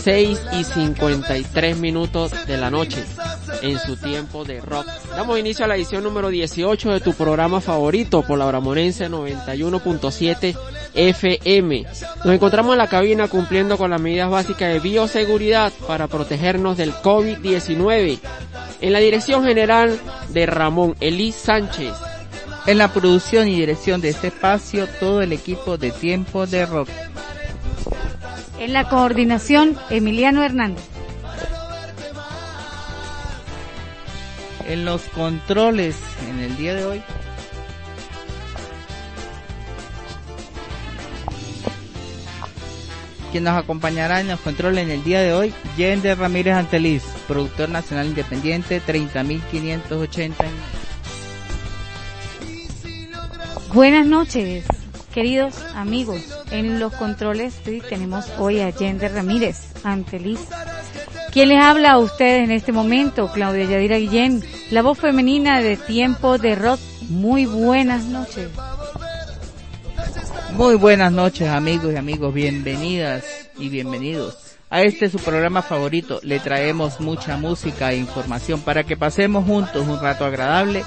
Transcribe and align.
siendo 0.00 0.30
las 0.30 0.40
6 0.40 0.40
y 0.52 0.64
53 0.64 1.76
minutos 1.78 2.32
de 2.46 2.56
la 2.56 2.70
noche 2.70 3.04
en 3.62 3.78
su 3.78 3.96
tiempo 3.96 4.44
de 4.44 4.60
rock. 4.60 4.86
Damos 5.10 5.38
inicio 5.38 5.64
a 5.64 5.68
la 5.68 5.76
edición 5.76 6.04
número 6.04 6.28
18 6.28 6.92
de 6.92 7.00
tu 7.00 7.12
programa 7.14 7.60
favorito 7.60 8.22
por 8.22 8.38
la 8.38 8.46
Bramonense 8.46 9.08
91.7 9.08 10.56
FM. 10.94 11.86
Nos 12.24 12.34
encontramos 12.34 12.72
en 12.72 12.78
la 12.78 12.88
cabina 12.88 13.28
cumpliendo 13.28 13.76
con 13.76 13.90
las 13.90 14.00
medidas 14.00 14.30
básicas 14.30 14.72
de 14.72 14.80
bioseguridad 14.80 15.72
para 15.86 16.08
protegernos 16.08 16.76
del 16.76 16.92
COVID-19. 16.92 18.18
En 18.80 18.92
la 18.92 18.98
dirección 18.98 19.44
general 19.44 19.98
de 20.30 20.46
Ramón 20.46 20.96
Elis 21.00 21.34
Sánchez. 21.34 21.92
En 22.66 22.78
la 22.78 22.92
producción 22.92 23.48
y 23.48 23.56
dirección 23.56 24.00
de 24.00 24.10
este 24.10 24.28
espacio, 24.28 24.86
todo 24.86 25.22
el 25.22 25.32
equipo 25.32 25.78
de 25.78 25.90
Tiempo 25.90 26.46
de 26.46 26.66
Rock. 26.66 26.88
En 28.60 28.74
la 28.74 28.90
coordinación, 28.90 29.74
Emiliano 29.88 30.44
Hernández. 30.44 30.84
En 34.68 34.84
los 34.84 35.00
controles 35.04 35.96
en 36.28 36.40
el 36.40 36.58
día 36.58 36.74
de 36.74 36.84
hoy. 36.84 37.02
Quien 43.32 43.44
nos 43.44 43.56
acompañará 43.56 44.20
en 44.20 44.28
los 44.28 44.38
controles 44.40 44.84
en 44.84 44.90
el 44.90 45.04
día 45.04 45.22
de 45.22 45.32
hoy, 45.32 45.54
Yender 45.78 46.18
Ramírez 46.18 46.54
Anteliz, 46.54 47.02
productor 47.26 47.70
nacional 47.70 48.08
independiente 48.08 48.82
30.580. 48.86 50.34
Buenas 53.72 54.04
noches, 54.04 54.66
queridos 55.10 55.54
amigos. 55.74 56.20
En 56.50 56.80
los 56.80 56.92
controles 56.94 57.54
tenemos 57.88 58.26
hoy 58.38 58.60
a 58.60 58.70
Yender 58.70 59.12
Ramírez, 59.12 59.72
Anteliz. 59.84 60.40
¿Quién 61.32 61.48
les 61.50 61.62
habla 61.62 61.92
a 61.92 61.98
ustedes 61.98 62.44
en 62.44 62.50
este 62.50 62.72
momento? 62.72 63.30
Claudia 63.32 63.64
Yadira 63.64 63.98
Guillén, 63.98 64.42
la 64.70 64.82
voz 64.82 64.98
femenina 64.98 65.60
de 65.60 65.76
Tiempo 65.76 66.38
de 66.38 66.54
Rock. 66.54 66.80
Muy 67.08 67.46
buenas 67.46 68.04
noches. 68.04 68.48
Muy 70.52 70.74
buenas 70.76 71.12
noches 71.12 71.48
amigos 71.48 71.92
y 71.92 71.96
amigos, 71.96 72.34
bienvenidas 72.34 73.24
y 73.56 73.68
bienvenidos. 73.68 74.36
A 74.68 74.82
este 74.82 75.08
su 75.08 75.18
programa 75.18 75.62
favorito 75.62 76.20
le 76.22 76.38
traemos 76.38 77.00
mucha 77.00 77.36
música 77.36 77.92
e 77.92 77.96
información 77.96 78.60
para 78.60 78.84
que 78.84 78.96
pasemos 78.96 79.44
juntos 79.44 79.86
un 79.86 80.00
rato 80.00 80.24
agradable 80.24 80.84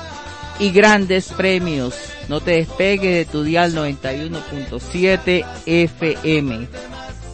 y 0.63 0.71
grandes 0.71 1.31
premios. 1.33 1.93
No 2.29 2.39
te 2.39 2.51
despegue 2.51 3.15
de 3.15 3.25
tu 3.25 3.43
dial 3.43 3.75
91.7 3.75 5.45
FM. 5.65 6.69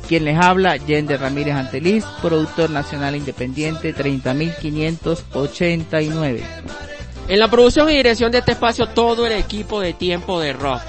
Quien 0.07 0.25
les 0.25 0.35
habla, 0.35 0.77
Yender 0.77 1.21
Ramírez 1.21 1.53
Anteliz, 1.53 2.03
productor 2.23 2.71
nacional 2.71 3.15
independiente 3.15 3.95
30.589. 3.95 6.41
En 7.27 7.39
la 7.39 7.51
producción 7.51 7.87
y 7.91 7.97
dirección 7.97 8.31
de 8.31 8.39
este 8.39 8.53
espacio, 8.53 8.87
todo 8.87 9.27
el 9.27 9.33
equipo 9.33 9.79
de 9.79 9.93
Tiempo 9.93 10.39
de 10.39 10.53
Rock. 10.53 10.81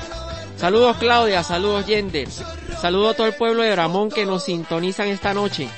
Saludos 0.57 0.97
Claudia, 0.97 1.43
saludos 1.43 1.87
Yender. 1.87 2.29
Saludos 2.81 3.13
a 3.13 3.17
todo 3.19 3.27
el 3.27 3.35
pueblo 3.35 3.63
de 3.63 3.77
Ramón 3.77 4.09
que 4.09 4.25
nos 4.25 4.45
sintonizan 4.45 5.09
esta 5.09 5.35
noche. 5.35 5.69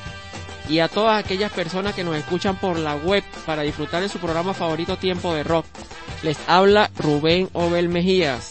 Y 0.68 0.78
a 0.78 0.88
todas 0.88 1.22
aquellas 1.22 1.52
personas 1.52 1.94
que 1.94 2.04
nos 2.04 2.16
escuchan 2.16 2.56
por 2.56 2.78
la 2.78 2.94
web 2.94 3.24
para 3.46 3.62
disfrutar 3.62 4.02
de 4.02 4.08
su 4.08 4.18
programa 4.18 4.54
favorito 4.54 4.96
Tiempo 4.96 5.34
de 5.34 5.42
Rock. 5.42 5.66
Les 6.22 6.38
habla 6.46 6.90
Rubén 6.98 7.48
Obel 7.52 7.88
Mejías. 7.88 8.50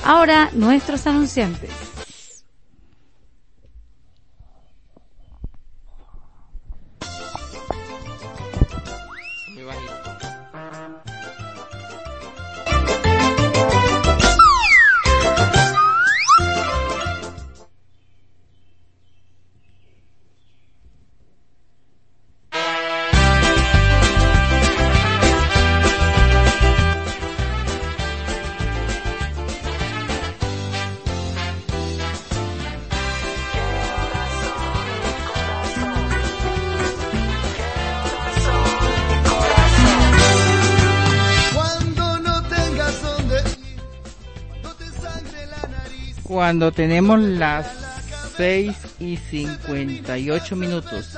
Ahora 0.05 0.51
nuestros 0.53 1.07
anunciantes. 1.07 1.88
Cuando 46.49 46.71
tenemos 46.71 47.19
las 47.19 47.67
6 48.35 48.75
y 48.99 49.17
58 49.17 50.55
minutos. 50.55 51.15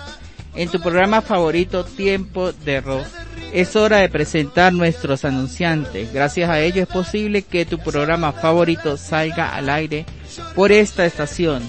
En 0.56 0.68
tu 0.68 0.82
programa 0.82 1.22
favorito 1.22 1.86
Tiempo 1.86 2.52
de 2.52 2.82
Rock, 2.82 3.06
es 3.54 3.78
hora 3.78 4.00
de 4.00 4.10
presentar 4.10 4.74
nuestros 4.74 5.24
anunciantes. 5.24 6.12
Gracias 6.12 6.50
a 6.50 6.60
ello 6.60 6.82
es 6.82 6.90
posible 6.90 7.44
que 7.44 7.66
tu 7.66 7.80
programa 7.80 8.34
favorito 8.34 8.98
salga 8.98 9.56
al 9.56 9.70
aire 9.70 10.06
por 10.54 10.74
esta 10.74 11.06
estación, 11.06 11.64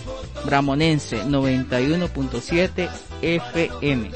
Bramonense 0.44 1.22
91.7 1.22 2.90
FM. 3.22 4.10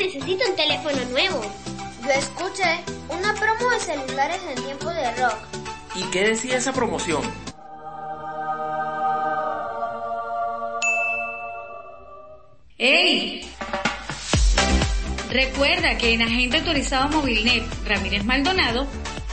Necesito 0.00 0.50
un 0.50 0.56
teléfono 0.56 1.04
nuevo. 1.10 1.40
Yo 2.02 2.10
escuché 2.10 2.80
una 3.08 3.34
promo 3.34 3.70
de 3.70 3.80
celulares 3.80 4.40
en 4.48 4.64
tiempo 4.64 4.90
de 4.90 5.14
rock. 5.16 5.38
¿Y 5.94 6.02
qué 6.10 6.28
decía 6.28 6.56
esa 6.56 6.72
promoción? 6.72 7.22
¡Ey! 12.78 13.46
Recuerda 15.28 15.96
que 15.98 16.14
en 16.14 16.22
Agente 16.22 16.58
Autorizado 16.58 17.08
Movilnet 17.10 17.64
Ramírez 17.86 18.24
Maldonado, 18.24 18.86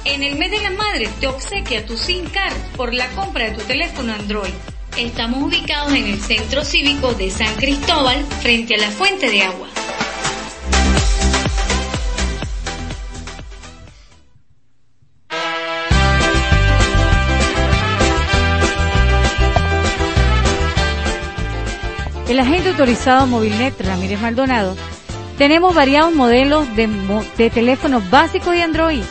en 0.05 0.21
el 0.21 0.35
mes 0.37 0.51
de 0.51 0.61
la 0.61 0.71
madre 0.71 1.09
te 1.19 1.27
obsequia 1.27 1.85
tu 1.85 1.97
SIM 1.97 2.29
card 2.29 2.55
por 2.75 2.93
la 2.93 3.07
compra 3.11 3.45
de 3.45 3.57
tu 3.57 3.61
teléfono 3.63 4.13
Android. 4.13 4.53
Estamos 4.97 5.43
ubicados 5.43 5.93
en 5.93 6.07
el 6.07 6.19
Centro 6.19 6.65
Cívico 6.65 7.13
de 7.13 7.29
San 7.29 7.53
Cristóbal, 7.57 8.25
frente 8.41 8.73
a 8.73 8.79
la 8.79 8.89
Fuente 8.89 9.29
de 9.29 9.43
Agua. 9.43 9.67
El 22.27 22.39
agente 22.39 22.69
autorizado 22.69 23.27
Movilnet 23.27 23.79
Ramírez 23.79 24.19
Maldonado, 24.19 24.75
tenemos 25.37 25.75
variados 25.75 26.11
modelos 26.15 26.75
de, 26.75 26.87
de 27.37 27.49
teléfonos 27.51 28.09
básicos 28.09 28.55
y 28.55 28.61
Android. 28.61 29.03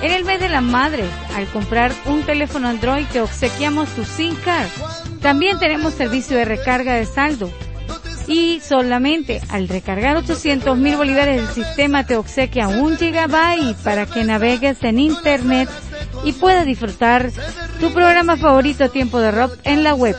En 0.00 0.10
el 0.10 0.24
mes 0.24 0.40
de 0.40 0.48
la 0.48 0.62
madre, 0.62 1.04
al 1.36 1.46
comprar 1.48 1.92
un 2.06 2.22
teléfono 2.22 2.66
Android 2.66 3.04
te 3.12 3.20
obsequiamos 3.20 3.90
tu 3.90 4.06
SIM 4.06 4.34
card. 4.36 4.68
También 5.24 5.58
tenemos 5.58 5.94
servicio 5.94 6.36
de 6.36 6.44
recarga 6.44 6.94
de 6.96 7.06
saldo. 7.06 7.50
y 8.26 8.60
solamente 8.60 9.40
al 9.48 9.68
recargar 9.68 10.18
800 10.18 10.76
mil 10.76 10.96
bolívares 10.96 11.40
el 11.40 11.48
sistema 11.48 12.04
te 12.04 12.16
obsequia 12.16 12.68
un 12.68 12.98
gigabyte 12.98 13.74
para 13.82 14.04
que 14.04 14.22
navegues 14.24 14.82
en 14.82 14.98
internet 14.98 15.70
y 16.24 16.32
puedas 16.32 16.66
disfrutar 16.66 17.30
tu 17.80 17.90
programa 17.92 18.36
favorito 18.36 18.90
Tiempo 18.90 19.18
de 19.18 19.30
Rock 19.30 19.56
en 19.64 19.82
la 19.82 19.94
web. 19.94 20.14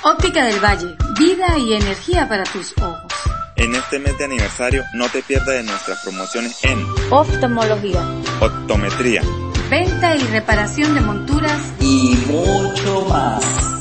Óptica 0.03 0.45
del 0.45 0.63
Valle, 0.63 0.95
vida 1.19 1.57
y 1.57 1.73
energía 1.73 2.29
para 2.29 2.43
tus 2.43 2.73
ojos. 2.77 3.11
En 3.55 3.73
este 3.73 3.99
mes 3.99 4.17
de 4.17 4.25
aniversario 4.25 4.83
no 4.93 5.09
te 5.09 5.23
pierdas 5.23 5.47
de 5.47 5.63
nuestras 5.63 6.03
promociones 6.03 6.63
en 6.63 6.85
Oftalmología, 7.09 8.01
optometría, 8.39 9.21
venta 9.69 10.15
y 10.15 10.19
reparación 10.27 10.93
de 10.93 11.01
monturas 11.01 11.73
y 11.79 12.17
mucho 12.27 13.05
más. 13.09 13.74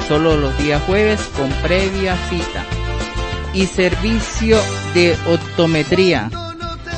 Solo 0.09 0.39
los 0.39 0.57
días 0.59 0.83
jueves 0.85 1.21
con 1.37 1.51
previa 1.63 2.17
cita. 2.31 2.65
Y 3.53 3.67
servicio 3.67 4.59
de 4.95 5.17
optometría. 5.29 6.31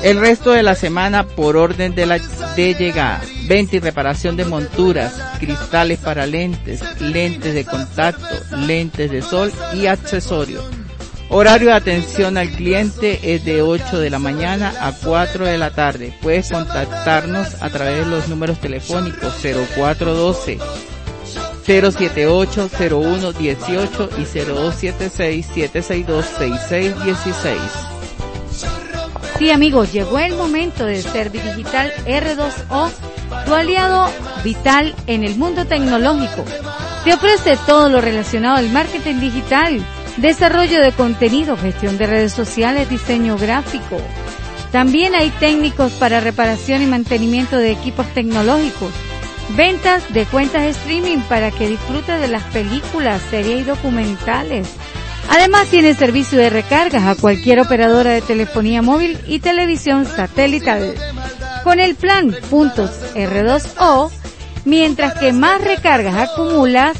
El 0.03 0.21
resto 0.21 0.53
de 0.53 0.63
la 0.63 0.75
semana 0.75 1.27
por 1.27 1.57
orden 1.57 1.95
de, 1.95 2.07
la, 2.07 2.19
llegada. 2.57 3.21
Venta 3.47 3.77
y 3.77 3.81
reparación 3.81 4.37
de 4.37 4.45
monturas, 4.45 5.13
cristales 5.39 5.99
para 5.99 6.27
lentes, 6.27 6.83
lentes 7.01 7.53
de 7.53 7.65
contacto, 7.65 8.27
lentes 8.57 9.11
de 9.11 9.23
sol 9.23 9.53
y 9.75 9.87
accesorios. 9.87 10.65
Horario 11.29 11.69
de 11.69 11.75
atención 11.75 12.39
al 12.39 12.51
cliente 12.51 13.35
es 13.35 13.45
de 13.45 13.63
8 13.63 13.99
de 13.99 14.11
la 14.11 14.19
mañana 14.19 14.73
a 14.81 14.93
4 14.93 15.47
de 15.47 15.59
la 15.59 15.71
tarde. 15.71 16.15
Puedes 16.23 16.51
contactarnos 16.51 17.63
a 17.63 17.71
través 17.71 18.05
de 18.05 18.11
los 18.11 18.29
números 18.29 18.61
telefónicos 18.61 19.35
0412 19.43 20.59
078 21.67 22.69
0118 22.69 24.11
y 24.19 24.25
0276 24.25 25.47
762 25.47 26.27
6616. 26.39 27.61
Sí 29.39 29.51
amigos, 29.51 29.93
llegó 29.93 30.19
el 30.19 30.35
momento 30.37 30.85
de 30.85 31.01
Servidigital 31.01 31.91
R2O, 32.05 32.91
tu 33.47 33.55
aliado 33.55 34.11
vital 34.45 34.95
en 35.07 35.25
el 35.25 35.37
mundo 35.37 35.65
tecnológico. 35.67 36.45
Te 37.05 37.15
ofrece 37.15 37.57
todo 37.67 37.89
lo 37.89 38.03
relacionado 38.03 38.57
al 38.57 38.69
marketing 38.71 39.19
digital, 39.21 39.83
desarrollo 40.19 40.83
de 40.83 40.93
contenido, 40.93 41.57
gestión 41.57 41.97
de 41.97 42.07
redes 42.07 42.33
sociales, 42.35 42.91
diseño 42.91 43.39
gráfico. 43.39 43.97
También 44.73 45.15
hay 45.15 45.31
técnicos 45.31 45.93
para 45.93 46.21
reparación 46.21 46.83
y 46.83 46.87
mantenimiento 46.87 47.57
de 47.57 47.71
equipos 47.71 48.07
tecnológicos. 48.13 48.93
Ventas 49.57 50.13
de 50.13 50.27
cuentas 50.27 50.63
streaming 50.63 51.19
para 51.29 51.51
que 51.51 51.69
disfrutes 51.69 52.21
de 52.21 52.29
las 52.29 52.45
películas, 52.45 53.21
series 53.31 53.63
y 53.63 53.65
documentales. 53.65 54.69
Además 55.29 55.69
tiene 55.69 55.95
servicio 55.95 56.39
de 56.39 56.51
recargas 56.51 57.05
a 57.05 57.21
cualquier 57.21 57.61
operadora 57.61 58.11
de 58.11 58.23
telefonía 58.23 58.83
móvil 58.83 59.19
y 59.27 59.41
televisión 59.41 60.07
satelital. 60.07 60.95
Con 61.65 61.79
el 61.81 61.95
plan 61.95 62.35
puntos 62.49 62.91
R2O, 63.15 64.11
mientras 64.65 65.15
que 65.19 65.33
más 65.33 65.63
recargas 65.63 66.31
acumulas, 66.31 66.97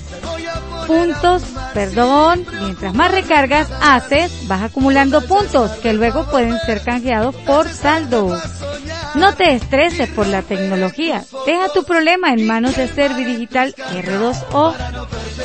puntos, 0.87 1.43
perdón, 1.73 2.45
mientras 2.61 2.95
más 2.95 3.13
recargas 3.13 3.69
haces, 3.81 4.49
vas 4.49 4.63
acumulando 4.63 5.27
puntos 5.27 5.71
que 5.83 5.93
luego 5.93 6.29
pueden 6.31 6.59
ser 6.67 6.83
canjeados 6.83 7.35
por 7.37 7.69
saldo. 7.69 8.37
No 9.15 9.35
te 9.35 9.55
estreses 9.55 10.09
por 10.11 10.27
la 10.27 10.43
tecnología. 10.43 11.25
Deja 11.47 11.73
tu 11.73 11.85
problema 11.85 12.33
en 12.33 12.47
manos 12.47 12.77
de 12.77 12.89
Servidigital 12.89 13.75
R2O. 13.75 14.75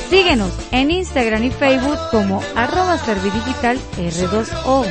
Síguenos 0.10 0.52
en 0.72 0.92
Instagram 0.92 1.44
y 1.44 1.52
Facebook 1.52 1.98
como 2.12 2.42
arroba 2.56 2.98
Servidigital 2.98 3.80
R2O. 3.98 4.86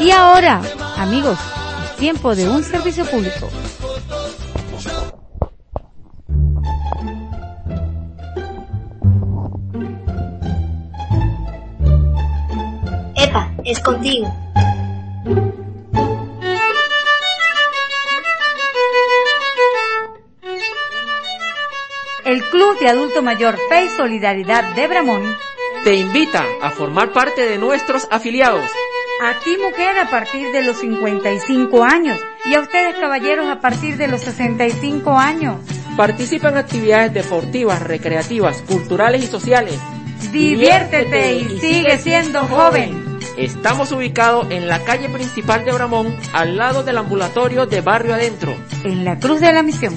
Y 0.00 0.10
ahora, 0.10 0.62
amigos, 0.96 1.38
es 1.84 1.94
tiempo 1.96 2.34
de 2.34 2.48
un 2.48 2.64
servicio 2.64 3.04
público. 3.04 3.50
Es 13.70 13.80
contigo. 13.80 14.34
El 22.24 22.42
Club 22.44 22.78
de 22.78 22.88
Adulto 22.88 23.22
Mayor 23.22 23.58
Fe 23.68 23.86
y 23.86 23.88
Solidaridad 23.88 24.74
de 24.74 24.86
Bramón 24.86 25.22
Te 25.84 25.94
invita 25.94 26.44
a 26.62 26.70
formar 26.70 27.12
parte 27.12 27.48
de 27.48 27.58
nuestros 27.58 28.08
afiliados. 28.10 28.70
A 29.22 29.38
ti 29.40 29.56
mujer 29.56 29.98
a 29.98 30.10
partir 30.10 30.52
de 30.52 30.62
los 30.62 30.78
55 30.78 31.84
años 31.84 32.18
y 32.44 32.54
a 32.54 32.60
ustedes 32.60 32.96
caballeros 32.96 33.48
a 33.48 33.60
partir 33.60 33.96
de 33.96 34.08
los 34.08 34.20
65 34.20 35.16
años. 35.16 35.56
Participa 35.96 36.50
en 36.50 36.58
actividades 36.58 37.12
deportivas, 37.12 37.82
recreativas, 37.82 38.62
culturales 38.62 39.24
y 39.24 39.26
sociales. 39.26 39.78
Diviértete 40.30 41.34
y 41.34 41.58
sigue 41.58 41.98
siendo 41.98 42.40
joven. 42.44 43.07
Estamos 43.38 43.92
ubicados 43.92 44.50
en 44.50 44.66
la 44.66 44.82
calle 44.82 45.08
principal 45.08 45.64
de 45.64 45.70
Bramón, 45.70 46.12
al 46.32 46.56
lado 46.56 46.82
del 46.82 46.98
ambulatorio 46.98 47.66
de 47.66 47.80
Barrio 47.80 48.14
Adentro. 48.14 48.52
En 48.82 49.04
la 49.04 49.20
Cruz 49.20 49.40
de 49.40 49.52
la 49.52 49.62
Misión. 49.62 49.96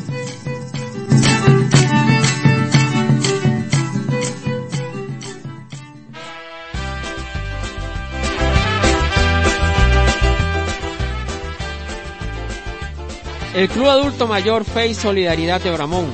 El 13.56 13.68
Club 13.70 13.90
Adulto 13.90 14.28
Mayor 14.28 14.66
Fe 14.66 14.90
y 14.90 14.94
Solidaridad 14.94 15.60
de 15.62 15.72
Bramón 15.72 16.06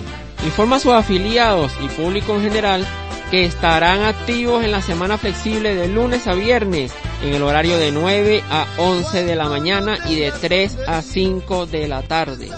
informa 0.46 0.78
a 0.78 0.80
sus 0.80 0.94
afiliados 0.94 1.74
y 1.84 1.90
público 1.90 2.36
en 2.36 2.44
general 2.44 2.88
que 3.30 3.44
estarán 3.44 4.04
activos 4.04 4.64
en 4.64 4.72
la 4.72 4.82
semana 4.82 5.18
flexible 5.18 5.76
de 5.76 5.90
lunes 5.90 6.26
a 6.28 6.34
viernes 6.34 6.94
en 7.22 7.34
el 7.34 7.44
horario 7.44 7.78
de 7.78 7.92
9 7.92 8.44
a 8.50 8.66
11 8.78 9.24
de 9.24 9.36
la 9.36 9.50
mañana 9.50 9.98
y 10.08 10.16
de 10.16 10.32
3 10.32 10.78
a 10.88 11.02
5 11.02 11.66
de 11.66 11.88
la 11.88 12.04
tarde. 12.04 12.50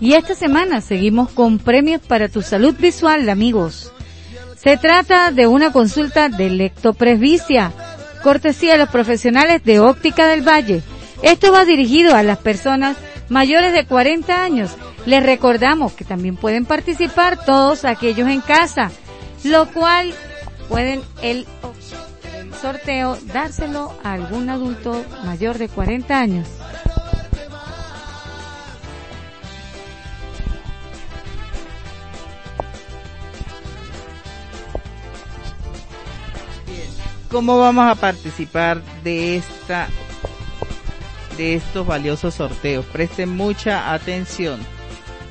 Y 0.00 0.14
esta 0.14 0.34
semana 0.34 0.80
seguimos 0.80 1.30
con 1.30 1.58
premios 1.58 2.00
para 2.02 2.28
tu 2.28 2.42
salud 2.42 2.74
visual, 2.78 3.28
amigos. 3.28 3.92
Se 4.56 4.76
trata 4.76 5.30
de 5.30 5.46
una 5.46 5.72
consulta 5.72 6.28
de 6.28 6.50
lectopresbicia, 6.50 7.72
cortesía 8.22 8.72
de 8.72 8.78
los 8.78 8.88
profesionales 8.88 9.62
de 9.64 9.80
Óptica 9.80 10.26
del 10.26 10.46
Valle. 10.46 10.82
Esto 11.22 11.52
va 11.52 11.64
dirigido 11.64 12.14
a 12.14 12.22
las 12.22 12.38
personas 12.38 12.96
mayores 13.28 13.72
de 13.72 13.86
40 13.86 14.42
años. 14.42 14.72
Les 15.06 15.22
recordamos 15.22 15.92
que 15.92 16.04
también 16.04 16.36
pueden 16.36 16.64
participar 16.64 17.44
todos 17.44 17.84
aquellos 17.84 18.28
en 18.28 18.40
casa, 18.40 18.90
lo 19.42 19.66
cual 19.66 20.14
pueden 20.68 21.02
el 21.22 21.46
sorteo 22.60 23.18
dárselo 23.26 23.92
a 24.02 24.12
algún 24.12 24.48
adulto 24.48 25.04
mayor 25.24 25.58
de 25.58 25.68
40 25.68 26.18
años. 26.18 26.48
¿Cómo 37.30 37.58
vamos 37.58 37.90
a 37.90 37.96
participar 37.96 38.80
de 39.02 39.36
esta 39.36 39.88
de 41.36 41.56
estos 41.56 41.84
valiosos 41.84 42.34
sorteos? 42.34 42.86
Presten 42.86 43.36
mucha 43.36 43.92
atención. 43.92 44.73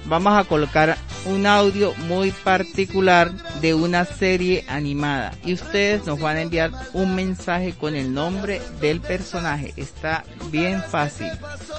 Vamos 0.06 0.38
a 0.38 0.44
colocar 0.44 0.98
un 1.26 1.46
audio 1.46 1.94
muy 2.08 2.32
particular 2.32 3.32
de 3.62 3.74
una 3.74 4.04
serie 4.04 4.66
animada 4.68 5.32
y 5.46 5.54
ustedes 5.54 6.06
nos 6.06 6.20
van 6.20 6.38
a 6.38 6.42
enviar 6.42 6.72
un 6.92 7.16
mensaje 7.16 7.74
con 7.74 7.96
el 7.96 8.14
nombre 8.14 8.62
del 8.82 9.00
personaje. 9.00 9.74
Está 9.78 10.26
bien 10.52 10.84
fácil, 10.84 11.30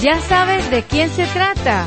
¿Ya 0.00 0.20
sabes 0.20 0.70
de 0.70 0.82
quién 0.84 1.10
se 1.10 1.26
trata? 1.26 1.84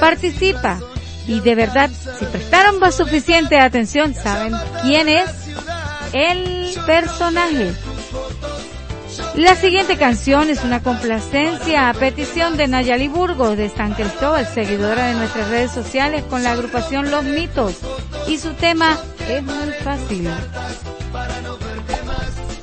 Participa 0.00 0.80
y 1.26 1.40
de 1.40 1.54
verdad, 1.54 1.90
si 2.18 2.24
prestaron 2.24 2.80
suficiente 2.90 3.60
atención, 3.60 4.14
saben 4.14 4.54
quién 4.82 5.08
es 5.08 5.28
el 6.14 6.74
personaje. 6.86 7.74
La 9.34 9.54
siguiente 9.54 9.98
canción 9.98 10.48
es 10.48 10.64
una 10.64 10.82
complacencia 10.82 11.90
a 11.90 11.94
petición 11.94 12.56
de 12.56 12.66
Nayali 12.66 13.08
Burgos 13.08 13.58
de 13.58 13.68
San 13.68 13.92
Cristóbal, 13.92 14.46
seguidora 14.46 15.08
de 15.08 15.14
nuestras 15.14 15.48
redes 15.48 15.70
sociales 15.70 16.24
con 16.30 16.42
la 16.42 16.52
agrupación 16.52 17.10
Los 17.10 17.24
Mitos. 17.24 17.74
Y 18.26 18.38
su 18.38 18.54
tema 18.54 18.98
es 19.28 19.42
muy 19.42 19.72
fácil. 19.84 20.28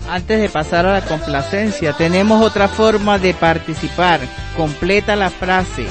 Antes 0.10 0.42
de 0.42 0.50
pasar 0.50 0.86
a 0.86 0.94
la 0.94 1.06
complacencia, 1.06 1.94
tenemos 1.94 2.44
otra 2.44 2.68
forma 2.68 3.18
de 3.18 3.34
participar. 3.34 4.20
Completa 4.56 5.16
la 5.16 5.30
frase 5.30 5.88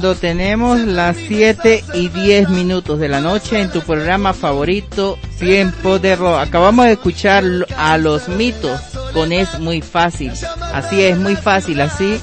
Cuando 0.00 0.18
tenemos 0.18 0.80
las 0.80 1.14
7 1.14 1.84
y 1.92 2.08
10 2.08 2.48
minutos 2.48 2.98
de 2.98 3.10
la 3.10 3.20
noche 3.20 3.60
en 3.60 3.70
tu 3.70 3.82
programa 3.82 4.32
favorito, 4.32 5.18
Tiempo 5.38 5.98
de 5.98 6.16
Rock. 6.16 6.38
Acabamos 6.38 6.86
de 6.86 6.92
escuchar 6.92 7.44
a 7.76 7.98
los 7.98 8.26
mitos 8.26 8.80
con 9.12 9.30
Es 9.30 9.58
Muy 9.58 9.82
Fácil. 9.82 10.32
Así 10.72 11.02
es, 11.02 11.18
muy 11.18 11.36
fácil, 11.36 11.82
así 11.82 12.18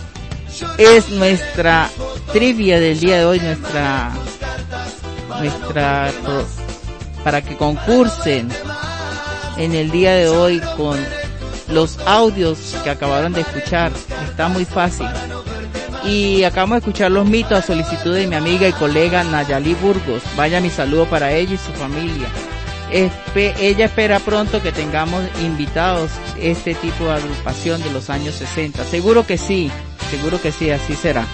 es 0.80 1.10
nuestra 1.10 1.92
trivia 2.34 2.80
del 2.80 3.00
día 3.00 3.20
de 3.20 3.26
hoy, 3.26 3.40
nuestra, 3.42 4.12
nuestra, 5.40 6.12
para 7.24 7.44
que 7.44 7.56
concursen 7.58 8.50
en 9.58 9.76
el 9.76 9.92
día 9.92 10.16
de 10.16 10.30
hoy 10.30 10.60
con 10.76 10.98
los 11.70 12.00
audios 12.08 12.76
que 12.84 12.90
acabaron 12.90 13.34
de 13.34 13.42
escuchar. 13.42 13.92
Está 14.32 14.48
muy 14.48 14.66
fácil. 14.66 15.06
Y 16.08 16.46
acabamos 16.46 16.76
de 16.76 16.80
escuchar 16.80 17.12
los 17.12 17.28
mitos 17.28 17.52
a 17.52 17.62
solicitud 17.62 18.16
de 18.16 18.28
mi 18.28 18.36
amiga 18.36 18.66
y 18.66 18.72
colega 18.72 19.26
Nayali 19.26 19.74
Burgos. 19.74 20.24
Vaya 20.38 20.62
mi 20.62 20.70
saludo 20.70 21.06
para 21.06 21.34
ella 21.34 21.56
y 21.56 21.58
su 21.58 21.74
familia. 21.74 22.30
ella 23.36 23.86
espera 23.86 24.20
pronto 24.20 24.62
que 24.62 24.72
tengamos 24.72 25.22
invitados 25.42 26.10
este 26.40 26.76
tipo 26.76 27.06
de 27.06 27.14
agrupación 27.14 27.84
de 27.84 27.92
los 27.92 28.10
años 28.10 28.36
60. 28.36 28.86
Seguro 28.86 29.28
que 29.28 29.38
sí, 29.38 29.70
seguro 30.10 30.42
que 30.42 30.54
sí, 30.54 30.70
así 30.70 30.96
será. 30.96 31.26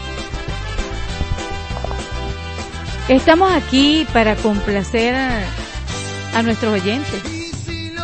Estamos 3.08 3.52
aquí 3.52 4.08
para 4.12 4.36
complacer 4.36 5.14
a, 5.14 5.44
a 6.34 6.42
nuestros 6.42 6.74
oyentes. 6.74 7.22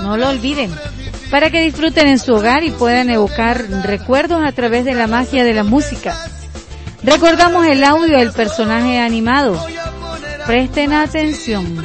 No 0.03 0.17
lo 0.17 0.29
olviden 0.29 0.71
para 1.31 1.49
que 1.49 1.61
disfruten 1.61 2.07
en 2.07 2.19
su 2.19 2.33
hogar 2.33 2.63
y 2.63 2.69
puedan 2.69 3.09
evocar 3.09 3.65
recuerdos 3.83 4.43
a 4.45 4.51
través 4.51 4.85
de 4.85 4.93
la 4.93 5.07
magia 5.07 5.43
de 5.43 5.53
la 5.53 5.63
música. 5.63 6.15
Recordamos 7.03 7.65
el 7.65 7.83
audio 7.83 8.17
del 8.17 8.31
personaje 8.33 8.99
animado. 8.99 9.65
Presten 10.45 10.93
atención. 10.93 11.75
Me 11.75 11.83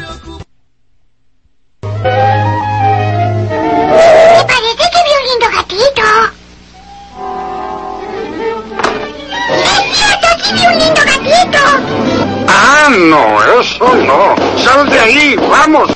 parece 4.45 4.85
que 4.91 5.01
vi 5.05 5.13
un 5.21 5.25
lindo 5.31 5.47
gatito. 5.55 6.07
¡Es 9.51 9.97
cierto! 9.97 10.27
¡Sí 10.43 10.53
vi 10.55 10.67
un 10.67 10.79
lindo 10.79 11.01
gatito! 11.05 11.63
Ah, 12.49 12.89
no, 12.91 13.61
eso 13.61 13.95
no. 13.95 14.35
Sal 14.59 14.91
de 14.91 14.99
ahí, 14.99 15.37
vamos. 15.37 15.93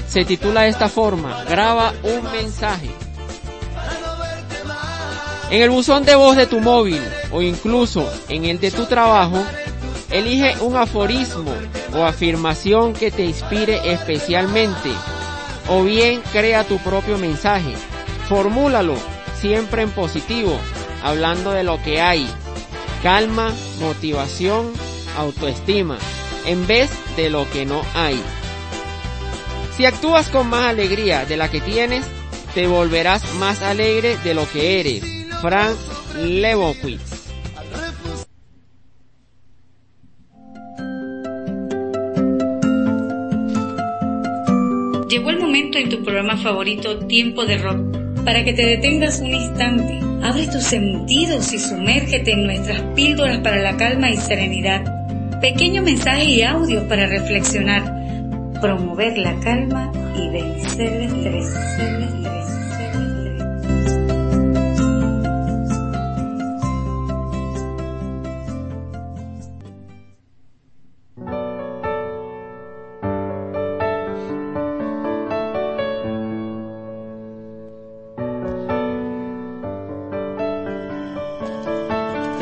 Se 0.10 0.26
titula 0.26 0.62
de 0.62 0.69
esta 0.69 0.89
forma, 0.89 1.43
graba 1.43 1.93
un 2.02 2.32
mensaje. 2.32 2.89
En 5.52 5.62
el 5.62 5.69
buzón 5.69 6.04
de 6.04 6.15
voz 6.15 6.36
de 6.36 6.48
tu 6.48 6.60
móvil 6.60 7.00
o 7.32 7.43
incluso 7.43 8.12
en 8.28 8.45
el 8.45 8.60
de 8.60 8.72
tu 8.72 8.86
trabajo, 8.86 9.43
elige 10.10 10.56
un 10.62 10.76
aforismo 10.78 11.54
o 11.93 12.04
afirmación 12.04 12.93
que 12.93 13.12
te 13.12 13.24
inspire 13.24 13.91
especialmente 13.91 14.89
o 15.67 15.84
bien 15.84 16.24
crea 16.32 16.63
tu 16.63 16.80
propio 16.80 17.19
mensaje. 17.19 17.76
Formúlalo 18.28 18.95
siempre 19.39 19.84
en 19.84 19.91
positivo, 19.91 20.58
hablando 21.04 21.52
de 21.52 21.63
lo 21.63 21.80
que 21.84 22.02
hay, 22.02 22.28
calma, 23.04 23.54
motivación, 23.80 24.74
autoestima, 25.19 26.00
en 26.48 26.65
vez 26.65 26.89
de 27.15 27.30
lo 27.30 27.48
que 27.52 27.67
no 27.67 27.84
hay. 27.93 28.19
Si 29.80 29.86
actúas 29.86 30.28
con 30.28 30.50
más 30.50 30.65
alegría 30.65 31.24
de 31.24 31.38
la 31.38 31.50
que 31.50 31.62
tienes, 31.62 32.06
te 32.54 32.68
volverás 32.68 33.24
más 33.36 33.62
alegre 33.62 34.18
de 34.26 34.34
lo 34.34 34.46
que 34.52 34.82
eres. 34.82 35.02
Frank 35.42 35.78
Lebowitz. 36.18 37.30
Llegó 45.08 45.30
el 45.30 45.39
momento 45.39 45.78
en 45.78 45.88
tu 45.88 46.04
programa 46.04 46.36
favorito, 46.36 47.00
Tiempo 47.08 47.46
de 47.46 47.58
Rock, 47.60 48.26
para 48.26 48.44
que 48.44 48.52
te 48.52 48.65
detengas 48.65 49.22
un 49.22 49.34
instante, 49.34 50.02
abre 50.22 50.48
tus 50.48 50.63
sentidos 50.63 51.54
y 51.54 51.58
sumérgete 51.58 52.34
en 52.34 52.44
nuestras 52.44 52.82
píldoras 52.96 53.38
para 53.38 53.62
la 53.62 53.78
calma 53.78 54.10
y 54.10 54.18
serenidad. 54.18 55.39
Pequeño 55.39 55.82
mensaje 55.82 56.26
y 56.26 56.42
audio 56.42 56.86
para 56.89 57.06
reflexionar, 57.06 57.98
promover 58.62 59.17
la 59.17 59.39
calma 59.39 59.91
y 60.15 60.30
vencer 60.30 60.93
el 60.93 61.02
estrés. 61.04 61.69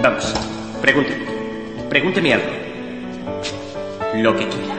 Vamos, 0.01 0.34
pregúnteme. 0.82 1.25
Pregúnteme 1.89 2.34
algo. 2.34 2.45
Lo 4.15 4.36
que 4.36 4.47
quiera. 4.47 4.76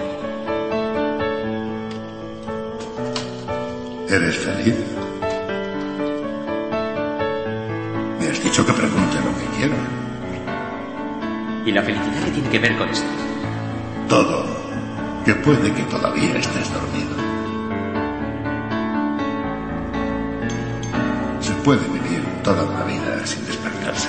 ¿Eres 4.10 4.38
feliz? 4.38 4.74
Me 8.18 8.26
has 8.30 8.42
dicho 8.42 8.64
que 8.64 8.72
pregunte 8.72 9.16
lo 9.16 9.36
que 9.38 9.44
quiera. 9.58 9.76
¿Y 11.66 11.72
la 11.72 11.82
felicidad 11.82 12.24
qué 12.24 12.30
tiene 12.30 12.48
que 12.48 12.58
ver 12.58 12.78
con 12.78 12.88
esto? 12.88 13.06
Todo. 14.08 14.46
Que 15.26 15.34
puede 15.34 15.70
que 15.74 15.82
todavía 15.82 16.38
estés 16.38 16.72
dormido. 16.72 17.14
Se 21.40 21.52
puede 21.62 21.86
vivir 21.88 22.22
toda 22.42 22.64
una 22.64 22.84
vida 22.84 23.26
sin 23.26 23.44
despertarse. 23.44 24.08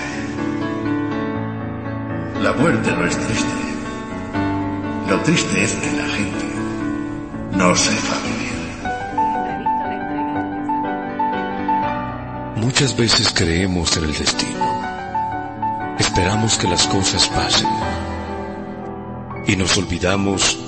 La 2.42 2.54
muerte 2.54 2.90
no 2.94 3.06
es 3.06 3.18
triste. 3.18 3.54
Lo 5.10 5.20
triste 5.24 5.62
es 5.62 5.74
que 5.74 5.92
la 5.98 6.08
gente 6.08 6.46
no 7.58 7.76
sepa 7.76 8.29
Muchas 12.62 12.96
veces 12.96 13.32
creemos 13.34 13.96
en 13.96 14.04
el 14.04 14.14
destino. 14.14 14.66
Esperamos 15.98 16.58
que 16.58 16.68
las 16.68 16.86
cosas 16.88 17.26
pasen. 17.30 17.70
Y 19.48 19.56
nos 19.56 19.78
olvidamos 19.78 20.60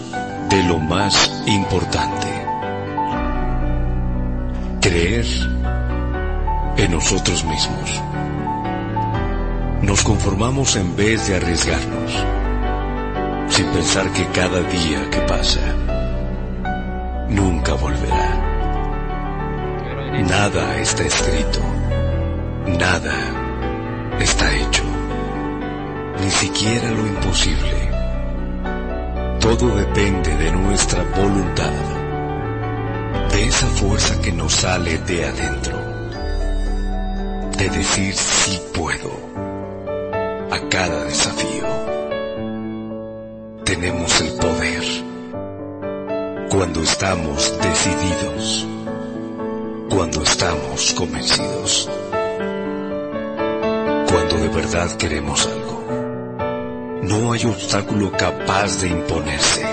de 0.50 0.64
lo 0.64 0.78
más 0.80 1.44
importante. 1.46 2.28
Creer 4.80 5.26
en 6.78 6.92
nosotros 6.92 7.44
mismos. 7.44 8.02
Nos 9.82 10.02
conformamos 10.04 10.78
en 10.78 10.96
vez 10.96 11.28
de 11.28 11.36
arriesgarnos, 11.36 12.12
sin 13.50 13.66
pensar 13.68 14.10
que 14.14 14.26
cada 14.28 14.62
día 14.62 15.10
que 15.10 15.20
pasa 15.22 15.60
nunca 17.28 17.74
volverá. 17.74 18.52
Nada 20.30 20.78
está 20.78 21.04
escrito. 21.04 21.71
Nada 22.68 23.16
está 24.20 24.56
hecho. 24.56 24.84
Ni 26.22 26.30
siquiera 26.30 26.92
lo 26.92 27.08
imposible. 27.08 27.90
Todo 29.40 29.76
depende 29.76 30.36
de 30.36 30.52
nuestra 30.52 31.04
voluntad. 31.16 31.74
De 33.32 33.46
esa 33.46 33.68
fuerza 33.68 34.22
que 34.22 34.32
nos 34.32 34.54
sale 34.54 34.98
de 35.00 35.26
adentro. 35.26 35.78
De 37.58 37.70
decir 37.70 38.14
sí 38.14 38.62
puedo. 38.74 39.12
A 40.52 40.60
cada 40.70 41.06
desafío. 41.06 41.68
Tenemos 43.64 44.22
el 44.22 44.34
poder. 44.34 44.84
Cuando 46.50 46.84
estamos 46.84 47.58
decididos 47.62 48.68
cuando 49.92 50.24
estamos 50.24 50.94
convencidos, 50.94 51.90
verdad 54.52 54.92
queremos 54.98 55.48
algo. 55.48 55.84
No 57.04 57.32
hay 57.32 57.46
obstáculo 57.46 58.12
capaz 58.12 58.82
de 58.82 58.90
imponerse. 58.90 59.66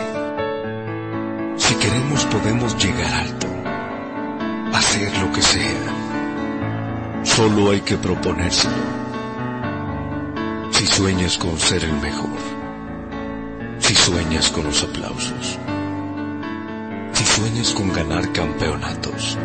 Si 1.57 1.75
queremos 1.75 2.25
podemos 2.27 2.77
llegar 2.83 3.13
alto, 3.13 3.47
hacer 4.73 5.19
lo 5.19 5.33
que 5.33 5.43
sea. 5.43 7.25
Solo 7.25 7.73
hay 7.73 7.81
que 7.81 7.97
proponérselo. 7.97 8.99
Si 10.71 10.87
sueñas 10.87 11.37
con 11.39 11.59
ser 11.59 11.85
el 11.85 11.93
mejor, 11.95 12.39
si 13.79 13.95
sueñas 13.95 14.49
con 14.51 14.65
los 14.65 14.83
aplausos, 14.85 15.59
si 17.13 17.25
sueñas 17.25 17.73
con 17.73 17.93
ganar 17.93 18.33
campeonatos, 18.33 19.37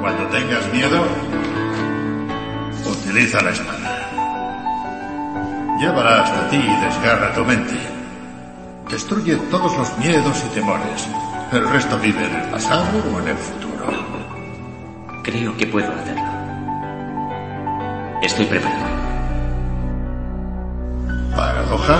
Cuando 0.00 0.26
tengas 0.28 0.72
miedo, 0.72 1.04
utiliza 3.10 3.40
la 3.42 3.50
espada. 3.50 4.10
Llévala 5.80 6.22
hasta 6.22 6.48
ti 6.48 6.56
y 6.56 6.84
desgarra 6.84 7.34
tu 7.34 7.44
mente. 7.44 7.74
Destruye 8.88 9.36
todos 9.50 9.76
los 9.76 9.98
miedos 9.98 10.44
y 10.46 10.54
temores. 10.54 11.08
El 11.50 11.68
resto 11.70 11.98
vive 11.98 12.24
en 12.24 12.36
el 12.36 12.50
pasado 12.50 13.02
o 13.12 13.18
en 13.20 13.28
el 13.28 13.36
futuro. 13.36 13.86
Creo 15.24 15.56
que 15.56 15.66
puedo 15.66 15.92
hacerlo. 15.92 16.22
Estoy 18.22 18.46
preparado. 18.46 18.86
¿Paradoja? 21.34 21.98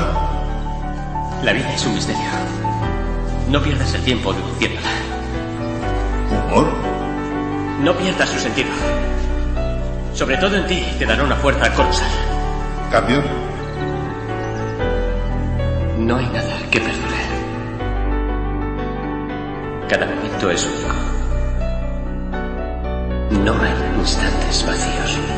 La 1.42 1.53
vida 1.53 1.75
es 1.75 1.87
un 1.87 1.94
misterio. 1.94 2.23
No 3.49 3.61
pierdas 3.61 3.92
el 3.94 4.05
tiempo 4.05 4.33
deduciéndola. 4.33 4.90
¿Humor? 6.31 6.73
No 7.83 7.96
pierdas 7.96 8.29
su 8.29 8.38
sentido. 8.38 8.70
Sobre 10.14 10.37
todo 10.37 10.57
en 10.57 10.66
ti 10.66 10.85
te 10.99 11.07
dará 11.07 11.23
una 11.23 11.37
fuerza 11.37 11.73
colosal. 11.75 12.09
¿Cambio? 12.90 13.23
No 15.99 16.16
hay 16.16 16.27
nada 16.27 16.57
que 16.70 16.81
perdure. 16.81 17.20
Cada 19.88 20.07
momento 20.07 20.51
es 20.51 20.64
único. 20.64 20.94
No 23.44 23.53
hay 23.62 23.99
instantes 23.99 24.66
vacíos. 24.66 25.30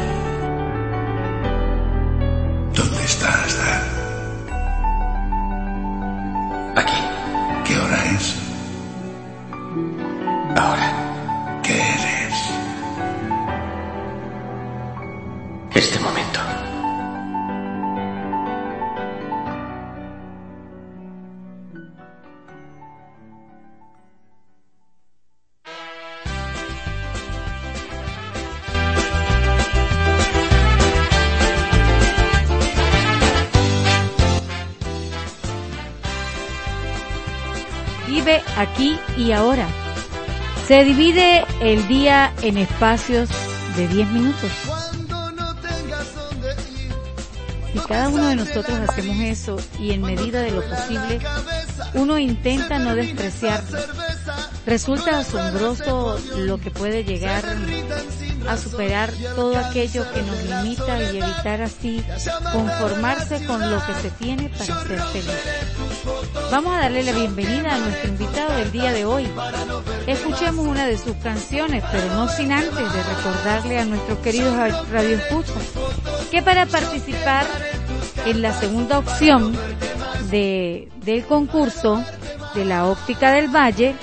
Aquí 38.62 38.98
y 39.16 39.32
ahora. 39.32 39.68
Se 40.66 40.84
divide 40.84 41.44
el 41.60 41.86
día 41.88 42.32
en 42.42 42.56
espacios 42.56 43.28
de 43.76 43.88
10 43.88 44.08
minutos. 44.08 44.50
Si 47.72 47.78
cada 47.80 48.08
uno 48.08 48.28
de 48.28 48.36
nosotros 48.36 48.78
hacemos 48.88 49.18
eso 49.20 49.56
y 49.78 49.92
en 49.92 50.02
medida 50.02 50.40
de 50.40 50.50
lo 50.50 50.62
posible, 50.62 51.20
uno 51.94 52.18
intenta 52.18 52.78
no 52.78 52.94
despreciarlo. 52.94 53.78
Resulta 54.66 55.18
asombroso 55.18 56.18
lo 56.36 56.58
que 56.58 56.70
puede 56.70 57.02
llegar 57.02 57.44
a 58.48 58.56
superar 58.56 59.12
todo 59.34 59.58
aquello 59.58 60.04
que 60.12 60.22
nos 60.22 60.42
limita 60.44 61.02
y 61.12 61.18
evitar 61.18 61.62
así 61.62 62.04
conformarse 62.52 63.44
con 63.46 63.70
lo 63.70 63.84
que 63.84 63.94
se 63.94 64.10
tiene 64.10 64.48
para 64.50 64.64
ser 64.84 65.00
feliz. 65.00 65.91
Vamos 66.50 66.74
a 66.74 66.80
darle 66.80 67.02
la 67.02 67.12
bienvenida 67.12 67.74
a 67.74 67.78
nuestro 67.78 68.08
invitado 68.08 68.56
del 68.56 68.72
día 68.72 68.92
de 68.92 69.04
hoy. 69.04 69.28
Escuchemos 70.06 70.66
una 70.66 70.86
de 70.86 70.98
sus 70.98 71.16
canciones, 71.16 71.84
pero 71.90 72.06
no 72.14 72.28
sin 72.28 72.52
antes 72.52 72.74
de 72.76 73.02
recordarle 73.02 73.78
a 73.78 73.84
nuestros 73.84 74.18
queridos 74.18 74.54
radioescuchas 74.90 75.54
que 76.30 76.42
para 76.42 76.66
participar 76.66 77.46
en 78.26 78.42
la 78.42 78.52
segunda 78.52 78.98
opción 78.98 79.56
de, 80.30 80.88
del 81.04 81.24
concurso 81.24 82.04
de 82.54 82.64
la 82.64 82.86
óptica 82.86 83.32
del 83.32 83.48
valle, 83.48 83.94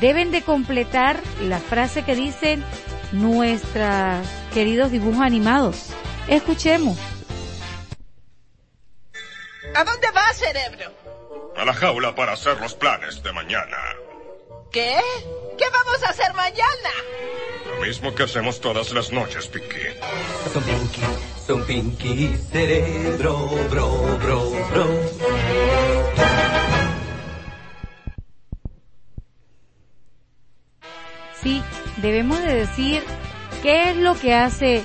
deben 0.00 0.30
de 0.30 0.42
completar 0.42 1.20
la 1.42 1.58
frase 1.58 2.02
que 2.04 2.16
dicen 2.16 2.64
nuestros 3.12 4.26
queridos 4.52 4.90
dibujos 4.90 5.20
animados. 5.20 5.90
Escuchemos. 6.26 6.98
¿A 9.74 9.84
dónde 9.84 10.10
vas, 10.10 10.36
cerebro? 10.36 11.01
A 11.62 11.64
la 11.64 11.74
jaula 11.74 12.12
para 12.12 12.32
hacer 12.32 12.60
los 12.60 12.74
planes 12.74 13.22
de 13.22 13.32
mañana. 13.32 13.76
¿Qué? 14.72 14.96
¿Qué 15.56 15.64
vamos 15.70 16.02
a 16.02 16.08
hacer 16.08 16.34
mañana? 16.34 16.90
Lo 17.66 17.86
mismo 17.86 18.12
que 18.16 18.24
hacemos 18.24 18.60
todas 18.60 18.90
las 18.90 19.12
noches, 19.12 19.46
Pinky. 19.46 19.78
Son 20.52 20.64
Pinky, 20.64 21.02
son 21.46 21.64
Pinky, 21.64 22.36
cerebro, 22.50 23.46
bro, 23.70 24.18
bro, 24.18 24.50
bro. 24.72 24.86
Sí, 31.40 31.62
debemos 31.98 32.40
de 32.40 32.54
decir 32.54 33.04
qué 33.62 33.90
es 33.90 33.96
lo 33.98 34.18
que 34.18 34.34
hace 34.34 34.84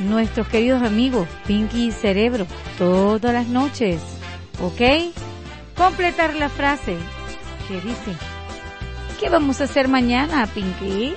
nuestros 0.00 0.48
queridos 0.48 0.82
amigos 0.82 1.28
Pinky 1.46 1.86
y 1.86 1.92
Cerebro 1.92 2.48
todas 2.76 3.32
las 3.32 3.46
noches, 3.46 4.02
¿ok? 4.60 5.27
Completar 5.78 6.34
la 6.34 6.48
frase 6.48 6.96
que 7.68 7.80
dice, 7.80 8.16
¿qué 9.20 9.28
vamos 9.28 9.60
a 9.60 9.64
hacer 9.64 9.86
mañana, 9.86 10.44
Pinky? 10.48 11.14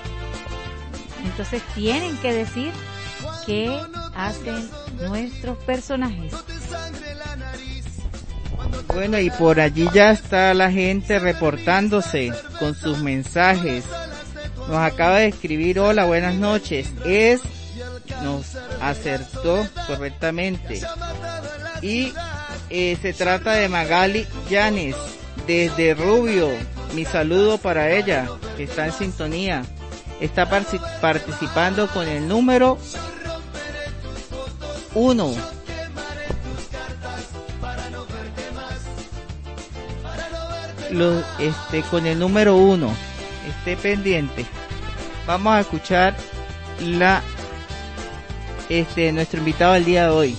Entonces 1.26 1.64
tienen 1.74 2.16
que 2.18 2.32
decir 2.32 2.72
qué 3.48 3.76
hacen 4.16 4.70
nuestros 5.00 5.58
personajes. 5.64 6.34
Bueno, 8.94 9.18
y 9.18 9.32
por 9.32 9.60
allí 9.60 9.88
ya 9.94 10.12
está 10.12 10.54
la 10.54 10.72
gente 10.72 11.18
reportándose 11.18 12.32
con 12.60 12.76
sus 12.76 13.00
mensajes. 13.00 13.86
Nos 14.68 14.78
acaba 14.78 15.18
de 15.18 15.28
escribir, 15.30 15.80
hola, 15.80 16.06
buenas 16.06 16.36
noches. 16.36 16.88
Es, 17.04 17.42
nos 18.22 18.56
acertó 18.80 19.68
correctamente. 19.88 20.82
Y 21.82 22.14
eh, 22.72 22.98
se 23.02 23.14
trata 23.14 23.52
de 23.54 23.68
Magali 23.68 24.26
Llanes, 24.50 24.96
desde 25.46 25.94
Rubio. 25.94 26.50
Mi 26.96 27.06
saludo 27.06 27.58
para 27.58 27.92
ella, 27.92 28.28
que 28.56 28.64
está 28.64 28.86
en 28.86 28.94
sintonía. 28.94 29.64
Está 30.22 30.50
participando 30.50 31.88
con 31.88 32.08
el 32.08 32.28
número 32.28 32.78
uno. 34.94 35.34
Lo, 40.92 41.24
este, 41.40 41.82
con 41.84 42.06
el 42.06 42.20
número 42.20 42.56
uno. 42.56 42.94
Esté 43.50 43.76
pendiente. 43.76 44.46
Vamos 45.26 45.54
a 45.54 45.60
escuchar 45.62 46.16
la, 46.80 47.22
este, 48.70 49.12
nuestro 49.12 49.40
invitado 49.40 49.74
del 49.74 49.86
día 49.86 50.04
de 50.04 50.10
hoy. 50.10 50.38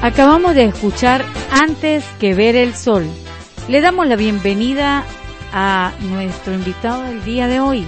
Acabamos 0.00 0.54
de 0.54 0.64
escuchar 0.64 1.24
Antes 1.50 2.04
que 2.20 2.32
ver 2.32 2.54
el 2.54 2.74
sol. 2.74 3.04
Le 3.68 3.80
damos 3.80 4.06
la 4.06 4.14
bienvenida 4.14 5.04
a 5.52 5.92
nuestro 6.02 6.54
invitado 6.54 7.02
del 7.02 7.24
día 7.24 7.48
de 7.48 7.58
hoy. 7.58 7.84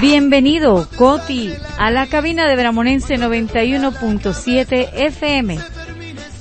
Bienvenido, 0.00 0.86
Coti, 0.96 1.54
a 1.78 1.90
la 1.90 2.06
cabina 2.06 2.46
de 2.46 2.56
Bramonense 2.56 3.16
91.7 3.16 4.90
FM. 4.92 5.58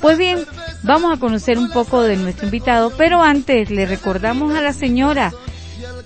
Pues 0.01 0.17
bien, 0.17 0.39
vamos 0.81 1.13
a 1.13 1.19
conocer 1.19 1.57
un 1.57 1.71
poco 1.71 2.01
de 2.01 2.17
nuestro 2.17 2.47
invitado, 2.47 2.91
pero 2.97 3.23
antes 3.23 3.69
le 3.69 3.85
recordamos 3.85 4.53
a 4.53 4.61
la 4.61 4.73
señora 4.73 5.31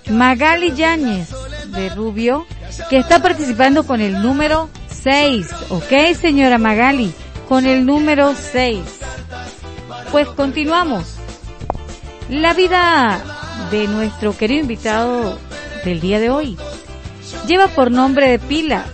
Magali 0.09 0.73
Yáñez 0.73 1.29
de 1.67 1.89
Rubio, 1.89 2.45
que 2.89 2.97
está 2.97 3.21
participando 3.21 3.85
con 3.85 4.01
el 4.01 4.21
número 4.21 4.69
6. 4.89 5.47
¿Ok, 5.69 6.15
señora 6.19 6.57
Magali? 6.57 7.13
Con 7.47 7.65
el 7.65 7.85
número 7.85 8.33
6. 8.35 8.79
Pues 10.11 10.27
continuamos. 10.29 11.15
La 12.29 12.53
vida 12.53 13.21
de 13.71 13.87
nuestro 13.87 14.35
querido 14.35 14.61
invitado 14.61 15.37
del 15.85 16.01
día 16.01 16.19
de 16.19 16.29
hoy 16.29 16.57
lleva 17.47 17.67
por 17.67 17.91
nombre 17.91 18.29
de 18.29 18.39
pila 18.39 18.85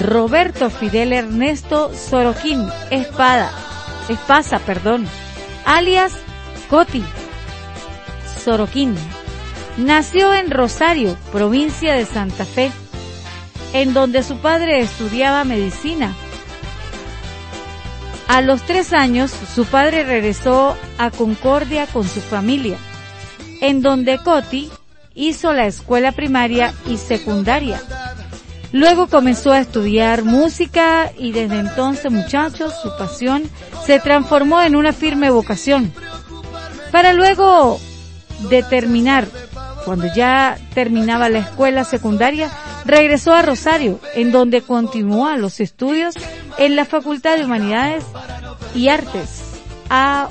Roberto 0.00 0.70
Fidel 0.70 1.12
Ernesto 1.12 1.92
Soroquín 1.94 2.66
Espada, 2.90 3.50
Espasa, 4.08 4.58
perdón, 4.60 5.06
alias 5.64 6.12
Coti 6.68 7.02
Soroquín. 8.44 8.94
Nació 9.78 10.34
en 10.34 10.50
Rosario, 10.50 11.16
provincia 11.30 11.94
de 11.94 12.04
Santa 12.04 12.44
Fe, 12.44 12.72
en 13.72 13.94
donde 13.94 14.24
su 14.24 14.38
padre 14.38 14.80
estudiaba 14.80 15.44
medicina. 15.44 16.16
A 18.26 18.40
los 18.42 18.62
tres 18.62 18.92
años, 18.92 19.32
su 19.54 19.66
padre 19.66 20.02
regresó 20.02 20.76
a 20.98 21.12
Concordia 21.12 21.86
con 21.86 22.02
su 22.08 22.20
familia, 22.20 22.76
en 23.60 23.80
donde 23.80 24.18
Coti 24.18 24.68
hizo 25.14 25.52
la 25.52 25.66
escuela 25.66 26.10
primaria 26.10 26.74
y 26.84 26.96
secundaria. 26.96 27.80
Luego 28.72 29.06
comenzó 29.06 29.52
a 29.52 29.60
estudiar 29.60 30.24
música 30.24 31.12
y 31.16 31.30
desde 31.30 31.60
entonces, 31.60 32.10
muchachos, 32.10 32.74
su 32.82 32.90
pasión 32.98 33.44
se 33.86 34.00
transformó 34.00 34.60
en 34.60 34.74
una 34.74 34.92
firme 34.92 35.30
vocación. 35.30 35.92
Para 36.90 37.12
luego 37.12 37.78
determinar, 38.50 39.26
cuando 39.88 40.06
ya 40.14 40.58
terminaba 40.74 41.30
la 41.30 41.38
escuela 41.38 41.82
secundaria, 41.82 42.50
regresó 42.84 43.32
a 43.32 43.40
Rosario, 43.40 43.98
en 44.14 44.32
donde 44.32 44.60
continuó 44.60 45.34
los 45.36 45.60
estudios 45.60 46.14
en 46.58 46.76
la 46.76 46.84
Facultad 46.84 47.38
de 47.38 47.46
Humanidades 47.46 48.04
y 48.74 48.88
Artes, 48.88 49.62
AUNR. 49.88 50.28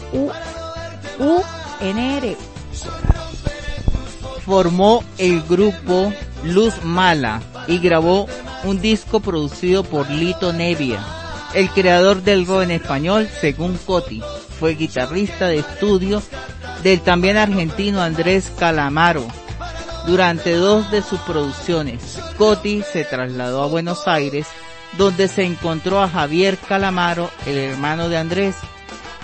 Formó 4.46 5.04
el 5.18 5.42
grupo 5.42 6.14
Luz 6.44 6.76
Mala 6.84 7.42
y 7.68 7.80
grabó 7.80 8.28
un 8.64 8.80
disco 8.80 9.22
producido 9.22 9.84
por 9.84 10.08
Lito 10.08 10.54
Nevia, 10.54 11.00
el 11.56 11.68
creador 11.72 12.22
del 12.22 12.46
rock 12.46 12.62
en 12.62 12.72
español 12.72 13.28
según 13.42 13.76
Coti. 13.88 14.22
Fue 14.60 14.76
guitarrista 14.76 15.48
de 15.48 15.58
estudio 15.58 16.22
del 16.84 17.02
también 17.02 17.38
argentino 17.38 18.04
Andrés 18.04 18.52
Calamaro. 18.60 19.26
Durante 20.08 20.54
dos 20.54 20.90
de 20.90 21.02
sus 21.02 21.20
producciones, 21.20 22.18
Coti 22.38 22.82
se 22.82 23.04
trasladó 23.04 23.62
a 23.62 23.68
Buenos 23.68 24.08
Aires, 24.08 24.48
donde 24.98 25.28
se 25.28 25.44
encontró 25.44 26.02
a 26.02 26.08
Javier 26.08 26.58
Calamaro, 26.58 27.30
el 27.46 27.58
hermano 27.58 28.08
de 28.08 28.16
Andrés. 28.16 28.56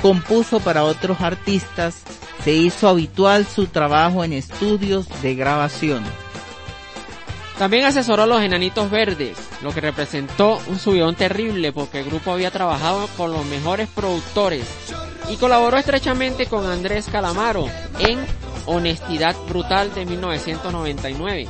Compuso 0.02 0.60
para 0.60 0.84
otros 0.84 1.22
artistas, 1.22 2.04
se 2.44 2.52
hizo 2.52 2.90
habitual 2.90 3.48
su 3.48 3.68
trabajo 3.68 4.26
en 4.26 4.34
estudios 4.34 5.08
de 5.22 5.36
grabación. 5.36 6.04
También 7.58 7.86
asesoró 7.86 8.24
a 8.24 8.28
los 8.28 8.42
Enanitos 8.42 8.92
Verdes, 8.92 9.38
lo 9.62 9.72
que 9.72 9.80
representó 9.80 10.60
un 10.68 10.80
subidón 10.80 11.16
terrible 11.16 11.72
porque 11.72 12.02
el 12.02 12.06
grupo 12.08 12.34
había 12.34 12.52
trabajado 12.52 13.08
con 13.16 13.32
los 13.32 13.46
mejores 13.46 13.88
productores 13.88 14.66
y 15.30 15.38
colaboró 15.38 15.78
estrechamente 15.78 16.48
con 16.48 16.66
Andrés 16.66 17.08
Calamaro 17.10 17.70
en 18.00 18.20
Honestidad 18.66 19.36
Brutal 19.48 19.94
de 19.94 20.06
1999. 20.06 21.48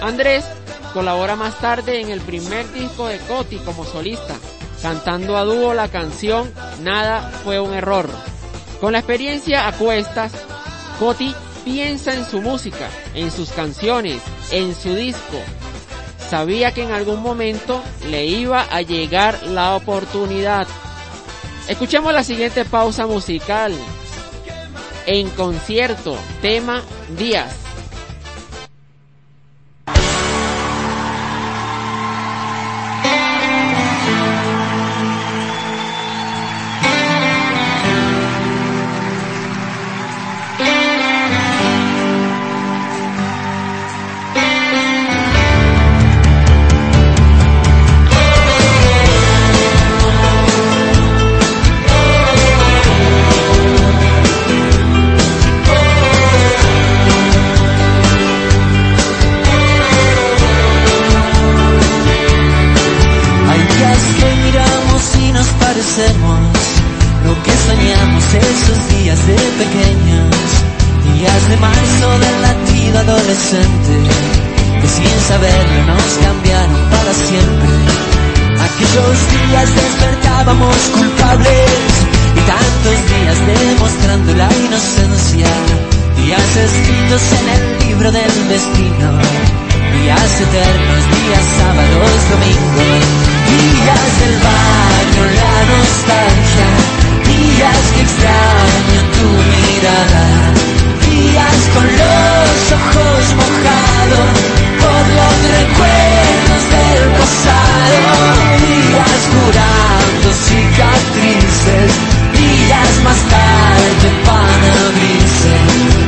Andrés 0.00 0.44
colabora 0.92 1.36
más 1.36 1.58
tarde 1.58 2.00
en 2.00 2.10
el 2.10 2.20
primer 2.20 2.70
disco 2.72 3.06
de 3.06 3.18
Coti 3.18 3.56
como 3.58 3.84
solista, 3.84 4.34
cantando 4.82 5.36
a 5.36 5.44
dúo 5.44 5.74
la 5.74 5.88
canción 5.88 6.52
Nada 6.82 7.30
fue 7.42 7.60
un 7.60 7.74
error. 7.74 8.08
Con 8.80 8.92
la 8.92 8.98
experiencia 8.98 9.66
a 9.66 9.72
cuestas, 9.72 10.32
Coti 10.98 11.34
piensa 11.64 12.14
en 12.14 12.24
su 12.26 12.40
música, 12.40 12.88
en 13.14 13.30
sus 13.30 13.50
canciones, 13.50 14.22
en 14.50 14.74
su 14.74 14.94
disco. 14.94 15.38
Sabía 16.28 16.72
que 16.72 16.82
en 16.82 16.92
algún 16.92 17.22
momento 17.22 17.82
le 18.08 18.26
iba 18.26 18.62
a 18.62 18.82
llegar 18.82 19.42
la 19.44 19.74
oportunidad. 19.76 20.66
Escuchemos 21.68 22.12
la 22.12 22.24
siguiente 22.24 22.64
pausa 22.64 23.06
musical. 23.06 23.72
En 25.06 25.28
concierto, 25.30 26.16
tema 26.40 26.82
Díaz. 27.18 27.63
Saberlo 75.34 75.80
nos 75.90 76.10
cambiaron 76.22 76.80
para 76.90 77.12
siempre. 77.12 77.70
Aquellos 78.66 79.16
días 79.34 79.68
despertábamos 79.74 80.76
culpables 80.94 81.70
y 82.38 82.40
tantos 82.52 82.98
días 83.12 83.38
demostrando 83.54 84.30
la 84.34 84.48
inocencia, 84.66 85.50
días 86.22 86.50
escritos 86.68 87.22
en 87.38 87.46
el 87.56 87.62
libro 87.82 88.12
del 88.12 88.34
destino, 88.48 89.08
días 89.98 90.32
eternos, 90.46 91.02
días 91.18 91.46
sábados, 91.58 92.12
domingos, 92.32 93.04
días 93.54 94.06
del 94.20 94.36
barrio, 94.48 95.22
la 95.42 95.56
nostalgia, 95.74 96.68
días 97.32 97.84
que 97.94 98.02
extraño 98.06 99.00
tu 99.16 99.28
mirada, 99.50 100.73
con 101.74 101.86
los 101.86 102.72
ojos 102.72 103.34
mojados 103.34 104.34
por 104.82 105.02
los 105.18 105.34
recuerdos 105.58 106.62
del 106.74 107.02
pasado, 107.18 107.98
días 108.64 109.20
curando 109.34 110.28
cicatrices, 110.32 111.92
días 112.32 112.92
más 113.02 113.20
tarde 113.36 114.08
para 114.24 114.68
abrirse, 114.86 115.54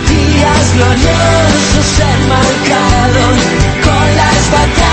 días 0.09 0.67
gloriosos 0.75 1.89
enmarcados 2.15 3.39
con 3.85 4.07
las 4.17 4.51
batallas 4.51 4.86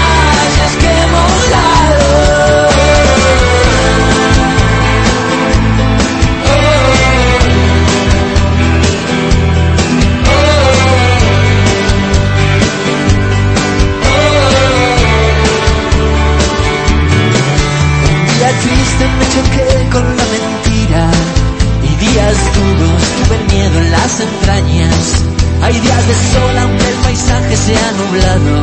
Hay 24.53 25.79
días 25.79 26.07
de 26.07 26.13
sol 26.13 26.57
aunque 26.59 26.87
el 26.87 26.95
paisaje 27.01 27.57
se 27.57 27.75
ha 27.75 27.91
nublado, 27.93 28.53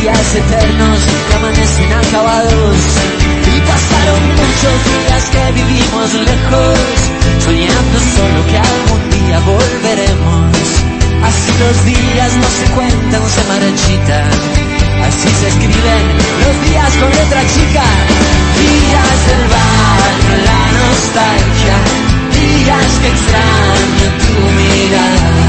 días 0.00 0.34
eternos 0.34 0.98
que 1.28 1.34
amanecen 1.34 1.92
acabados. 1.92 2.76
Y 3.44 3.60
pasaron 3.68 4.22
muchos 4.32 4.76
días 4.88 5.24
que 5.28 5.52
vivimos 5.60 6.08
lejos, 6.14 6.78
soñando 7.44 7.98
solo 8.16 8.38
que 8.48 8.56
algún 8.56 9.02
día 9.10 9.40
volveremos. 9.40 10.56
Así 11.28 11.52
los 11.60 11.84
días 11.84 12.32
no 12.40 12.48
se 12.48 12.66
cuentan, 12.72 13.22
se 13.28 13.44
marchitan. 13.44 14.30
Así 15.04 15.28
se 15.28 15.48
escriben 15.48 16.04
los 16.40 16.70
días 16.70 16.92
con 16.96 17.10
letra 17.10 17.42
chica. 17.52 17.84
Días 18.56 19.16
del 19.28 19.44
barrio, 19.52 20.34
la 20.48 20.62
nostalgia. 20.80 22.03
Días 22.34 22.92
que 23.00 23.08
extraño 23.08 24.08
tu 24.24 24.34
mirada. 24.60 25.46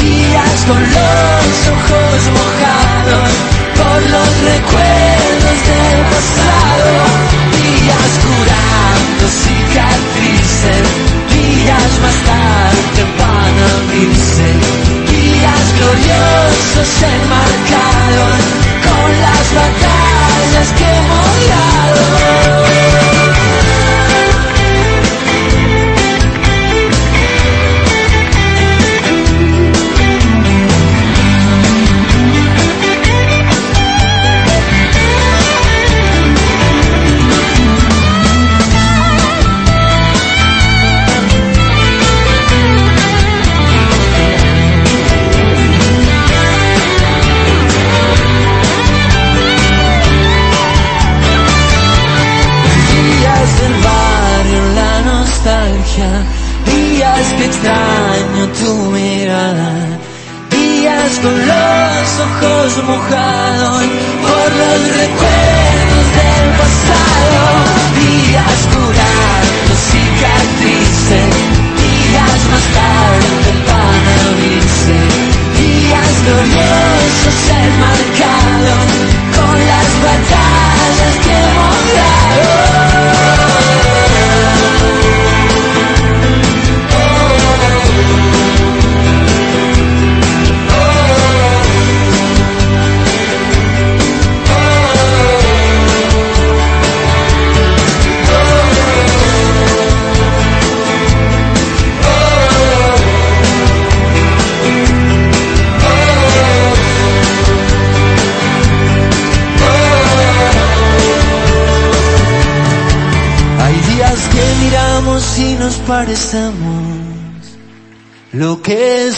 Días 0.00 0.58
con 0.68 0.82
los 0.96 1.54
ojos 1.76 2.18
mojados 2.38 3.30
por 3.78 4.00
los 4.14 4.30
recuerdos 4.52 5.58
del 5.70 6.00
pasado. 6.14 6.92
Días 7.60 8.12
curando 8.24 9.24
cicatrices. 9.44 10.86
Días 11.34 11.92
más 12.04 12.18
tarde 12.30 13.02
van 13.18 13.54
a 13.58 13.70
abrirse. 13.80 14.48
Días 15.10 15.64
gloriosos 15.78 16.90
enmarcados 17.14 18.59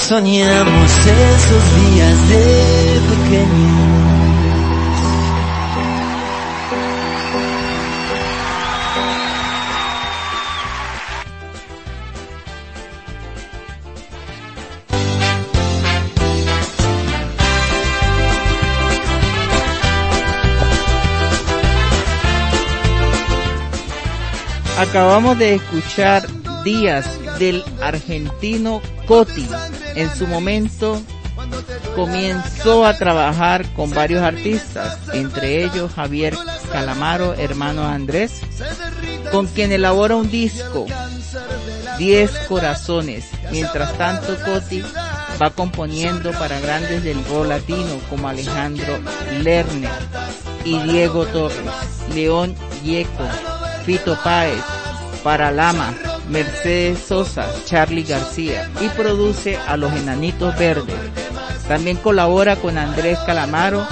soñamos 0.08 0.90
esos 1.06 1.64
días 1.76 2.28
de 2.28 3.00
pequeños. 3.10 4.02
Acabamos 24.78 25.38
de 25.38 25.54
escuchar 25.54 26.26
Días 26.64 27.06
del 27.38 27.64
argentino 27.80 28.80
Coti. 29.06 29.46
En 29.94 30.14
su 30.14 30.26
momento 30.26 31.00
comenzó 31.94 32.86
a 32.86 32.96
trabajar 32.96 33.66
con 33.74 33.90
varios 33.90 34.22
artistas, 34.22 34.98
entre 35.12 35.64
ellos 35.64 35.92
Javier 35.94 36.36
Calamaro, 36.70 37.34
hermano 37.34 37.84
Andrés, 37.84 38.40
con 39.30 39.46
quien 39.46 39.72
elabora 39.72 40.16
un 40.16 40.30
disco, 40.30 40.86
Diez 41.98 42.30
Corazones. 42.48 43.26
Mientras 43.50 43.96
tanto, 43.96 44.36
Coti 44.44 44.82
va 45.40 45.50
componiendo 45.50 46.32
para 46.32 46.60
grandes 46.60 47.02
del 47.04 47.24
rock 47.26 47.46
latino 47.46 48.00
como 48.08 48.28
Alejandro 48.28 48.98
Lerner 49.40 49.90
y 50.64 50.78
Diego 50.80 51.26
Torres, 51.26 51.58
León 52.14 52.54
Yeco, 52.84 53.24
Fito 53.84 54.16
Páez, 54.22 54.62
para 55.22 55.50
Lama, 55.50 55.94
Mercedes 56.28 56.98
Sosa, 57.00 57.48
Charlie 57.64 58.04
García 58.04 58.70
y 58.80 58.88
produce 58.90 59.56
a 59.56 59.76
los 59.76 59.92
Enanitos 59.92 60.56
Verdes. 60.58 60.96
También 61.68 61.96
colabora 61.96 62.56
con 62.56 62.78
Andrés 62.78 63.18
Calamaro 63.26 63.86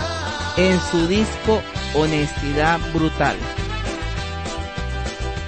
en 0.57 0.81
su 0.91 1.07
disco 1.07 1.62
Honestidad 1.95 2.78
Brutal. 2.93 3.37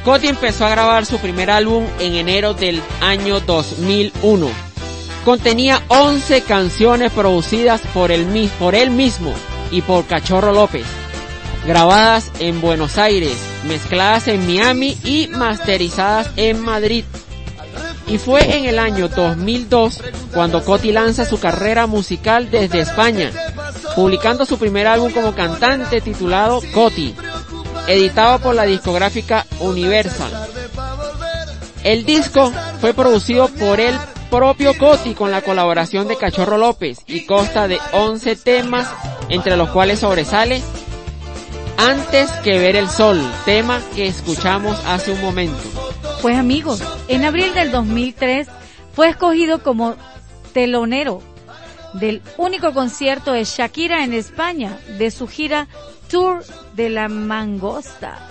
Coti 0.04 0.26
empezó 0.26 0.66
a 0.66 0.70
grabar 0.70 1.06
su 1.06 1.18
primer 1.18 1.50
álbum 1.50 1.84
en 2.00 2.14
enero 2.14 2.54
del 2.54 2.82
año 3.00 3.38
2001. 3.40 4.48
Contenía 5.24 5.80
11 5.86 6.42
canciones 6.42 7.12
producidas 7.12 7.80
por 7.94 8.10
él, 8.10 8.50
por 8.58 8.74
él 8.74 8.90
mismo 8.90 9.32
y 9.70 9.82
por 9.82 10.04
Cachorro 10.06 10.52
López, 10.52 10.84
grabadas 11.66 12.30
en 12.38 12.60
Buenos 12.60 12.98
Aires, 12.98 13.36
mezcladas 13.64 14.28
en 14.28 14.46
Miami 14.46 14.96
y 15.04 15.28
masterizadas 15.28 16.30
en 16.36 16.60
Madrid. 16.60 17.04
Y 18.08 18.18
fue 18.18 18.56
en 18.56 18.64
el 18.64 18.78
año 18.78 19.08
2002 19.08 20.00
cuando 20.34 20.64
Coti 20.64 20.92
lanza 20.92 21.24
su 21.24 21.38
carrera 21.38 21.86
musical 21.86 22.50
desde 22.50 22.80
España, 22.80 23.30
publicando 23.94 24.44
su 24.44 24.58
primer 24.58 24.86
álbum 24.86 25.12
como 25.12 25.34
cantante 25.34 26.00
titulado 26.00 26.60
Coti, 26.74 27.14
editado 27.86 28.40
por 28.40 28.54
la 28.54 28.64
discográfica 28.64 29.46
Universal. 29.60 30.32
El 31.84 32.04
disco 32.04 32.52
fue 32.80 32.92
producido 32.92 33.48
por 33.48 33.80
el 33.80 33.96
propio 34.30 34.76
Coti 34.78 35.14
con 35.14 35.30
la 35.30 35.42
colaboración 35.42 36.08
de 36.08 36.16
Cachorro 36.16 36.58
López 36.58 36.98
y 37.06 37.26
consta 37.26 37.68
de 37.68 37.78
11 37.92 38.36
temas, 38.36 38.88
entre 39.28 39.56
los 39.56 39.70
cuales 39.70 40.00
sobresale 40.00 40.62
antes 41.76 42.30
que 42.44 42.58
ver 42.58 42.76
el 42.76 42.88
sol, 42.88 43.20
tema 43.44 43.80
que 43.94 44.06
escuchamos 44.06 44.78
hace 44.86 45.12
un 45.12 45.20
momento. 45.20 45.62
Pues 46.20 46.38
amigos, 46.38 46.82
en 47.08 47.24
abril 47.24 47.54
del 47.54 47.70
2003 47.70 48.48
fue 48.94 49.08
escogido 49.08 49.62
como 49.62 49.96
telonero 50.52 51.22
del 51.94 52.22
único 52.36 52.72
concierto 52.72 53.32
de 53.32 53.44
Shakira 53.44 54.04
en 54.04 54.12
España 54.12 54.78
de 54.98 55.10
su 55.10 55.28
gira 55.28 55.68
Tour 56.08 56.44
de 56.74 56.90
la 56.90 57.08
Mangosta. 57.08 58.28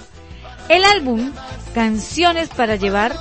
El 0.69 0.83
álbum 0.83 1.31
Canciones 1.73 2.49
para 2.49 2.75
Llevar 2.75 3.15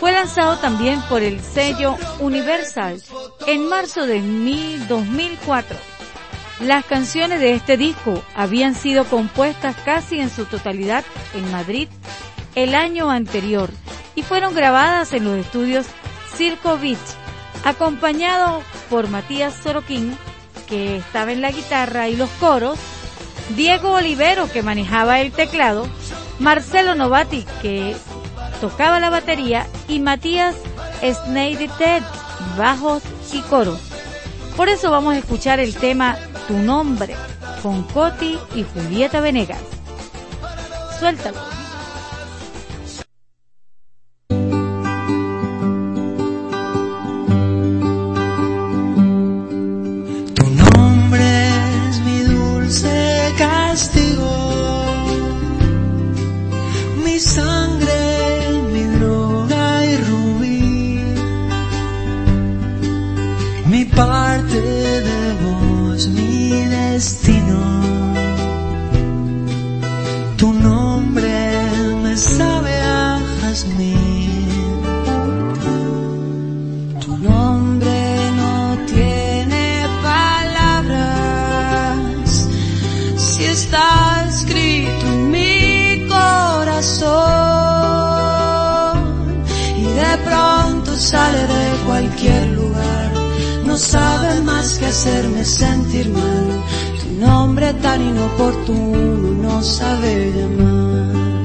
fue 0.00 0.12
lanzado 0.12 0.56
también 0.58 1.00
por 1.08 1.22
el 1.22 1.40
sello 1.40 1.96
Universal 2.20 3.02
en 3.46 3.68
marzo 3.68 4.06
de 4.06 4.20
2004. 4.88 5.91
Las 6.62 6.84
canciones 6.84 7.40
de 7.40 7.54
este 7.54 7.76
disco 7.76 8.22
habían 8.36 8.76
sido 8.76 9.04
compuestas 9.04 9.74
casi 9.84 10.20
en 10.20 10.30
su 10.30 10.44
totalidad 10.44 11.04
en 11.34 11.50
Madrid 11.50 11.88
el 12.54 12.76
año 12.76 13.10
anterior 13.10 13.68
y 14.14 14.22
fueron 14.22 14.54
grabadas 14.54 15.12
en 15.12 15.24
los 15.24 15.36
estudios 15.38 15.86
Circo 16.36 16.78
Beach, 16.78 16.98
acompañado 17.64 18.62
por 18.88 19.08
Matías 19.08 19.54
Soroquín, 19.54 20.16
que 20.68 20.98
estaba 20.98 21.32
en 21.32 21.40
la 21.40 21.50
guitarra 21.50 22.08
y 22.08 22.14
los 22.14 22.30
coros, 22.38 22.78
Diego 23.56 23.94
Olivero, 23.94 24.48
que 24.48 24.62
manejaba 24.62 25.20
el 25.20 25.32
teclado, 25.32 25.88
Marcelo 26.38 26.94
Novati, 26.94 27.44
que 27.60 27.96
tocaba 28.60 29.00
la 29.00 29.10
batería, 29.10 29.66
y 29.88 29.98
Matías 29.98 30.54
Sneider 31.02 31.70
Ted, 31.76 32.02
bajos 32.56 33.02
y 33.32 33.40
coros. 33.42 33.91
Por 34.56 34.68
eso 34.68 34.90
vamos 34.90 35.14
a 35.14 35.18
escuchar 35.18 35.60
el 35.60 35.74
tema 35.74 36.16
Tu 36.46 36.54
nombre 36.54 37.14
con 37.62 37.82
Coti 37.84 38.38
y 38.54 38.64
Julieta 38.64 39.20
Venegas. 39.20 39.60
Suéltalo. 40.98 41.61
Más 94.62 94.78
que 94.78 94.86
hacerme 94.86 95.44
sentir 95.44 96.08
mal. 96.10 96.48
Tu 97.00 97.08
nombre 97.26 97.72
tan 97.84 98.00
inoportuno 98.00 99.30
no 99.44 99.62
sabe 99.62 100.32
llamar. 100.36 101.44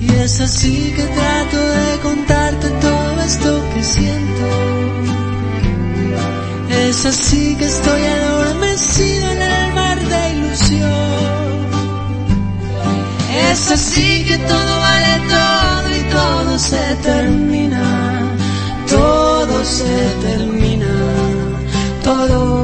Y 0.00 0.08
es 0.24 0.40
así 0.40 0.92
que 0.96 1.04
trato 1.18 1.58
de 1.78 1.88
contarte 2.08 2.68
todo 2.86 3.20
esto 3.30 3.50
que 3.72 3.82
siento. 3.94 4.46
Es 6.86 7.06
así 7.06 7.54
que 7.58 7.66
estoy 7.66 8.02
adormecido 8.18 9.24
en 9.34 9.42
el 9.42 9.74
mar 9.78 9.98
de 10.12 10.20
ilusión. 10.36 11.50
Es 13.50 13.70
así 13.70 14.24
que 14.28 14.36
todo 14.52 14.72
vale 14.88 15.14
todo 15.34 15.88
y 16.00 16.02
todo 16.18 16.58
se 16.58 16.84
termina. 17.08 17.86
Todo 18.88 19.64
se 19.64 19.94
termina. 20.26 20.59
Todo 22.20 22.59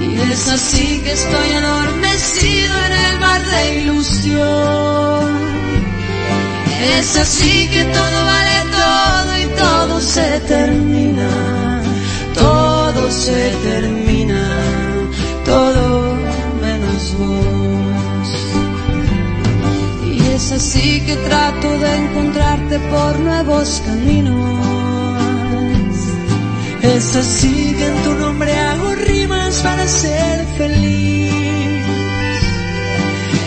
Y 0.00 0.20
es 0.32 0.48
así 0.48 1.00
que 1.02 1.12
estoy 1.12 1.52
adormecido 1.52 2.74
en 2.86 2.92
el 2.92 3.20
mar 3.20 3.42
de 3.46 3.80
ilusión. 3.80 5.40
Es 6.98 7.16
así 7.16 7.68
que 7.68 7.84
todo 7.84 8.24
vale 8.32 8.58
todo 8.80 9.38
y 9.38 9.46
todo 9.58 10.00
se 10.00 10.40
termina. 10.40 11.82
Todo 12.34 13.10
se 13.10 13.50
termina. 13.64 14.44
Todo 15.46 16.16
menos 16.60 17.16
vos. 17.18 18.28
Y 20.06 20.20
es 20.34 20.52
así 20.52 21.00
que 21.06 21.16
trato 21.16 21.78
de 21.78 21.96
encontrarte 21.96 22.78
por 22.90 23.18
nuevos 23.20 23.82
caminos. 23.86 24.79
Es 27.00 27.16
así 27.16 27.74
que 27.78 27.86
en 27.86 28.02
tu 28.02 28.12
nombre 28.12 28.52
hago 28.54 28.94
rimas 28.94 29.62
para 29.62 29.88
ser 29.88 30.44
feliz. 30.58 31.82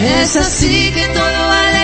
Es 0.02 0.36
así 0.36 0.92
que 0.92 1.08
todo 1.10 1.48
vale 1.48 1.83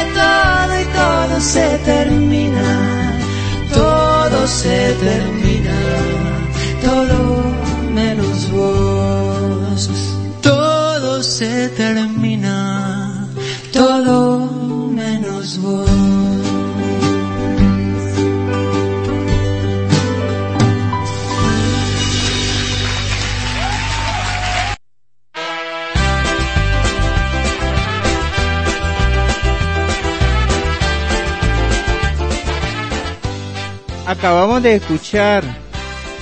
De 34.61 34.75
escuchar 34.75 35.41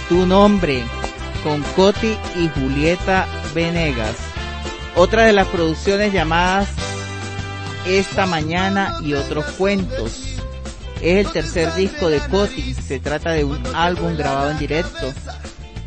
Tu 0.10 0.28
Nombre 0.28 0.84
con 1.44 1.64
Coti 1.76 2.16
y 2.36 2.48
Julieta 2.50 3.26
Venegas. 3.56 4.16
Otra 4.96 5.24
de 5.26 5.34
las 5.34 5.48
producciones 5.48 6.14
llamadas 6.14 6.70
Esta 7.88 8.28
Mañana 8.28 9.00
y 9.02 9.16
otros 9.16 9.44
cuentos. 9.58 10.38
Es 11.02 11.26
el 11.26 11.32
tercer 11.32 11.74
disco 11.74 12.12
de 12.12 12.20
Coti. 12.20 12.76
Se 12.76 13.00
trata 13.00 13.32
de 13.32 13.44
un 13.44 13.60
álbum 13.74 14.16
grabado 14.16 14.52
en 14.52 14.60
directo 14.60 15.12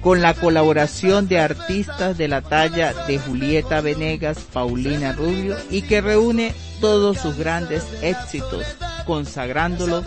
con 0.01 0.21
la 0.21 0.35
colaboración 0.35 1.29
de 1.29 1.39
artistas 1.39 2.19
de 2.19 2.27
la 2.27 2.43
talla 2.43 2.95
de 3.07 3.21
Julieta 3.21 3.81
Venegas, 3.81 4.39
Paulina 4.53 5.13
Rubio 5.13 5.57
y 5.71 5.83
que 5.83 6.01
reúne 6.01 6.53
todos 6.81 7.19
sus 7.19 7.37
grandes 7.37 7.85
éxitos, 8.03 8.65
consagrándolo 9.07 10.03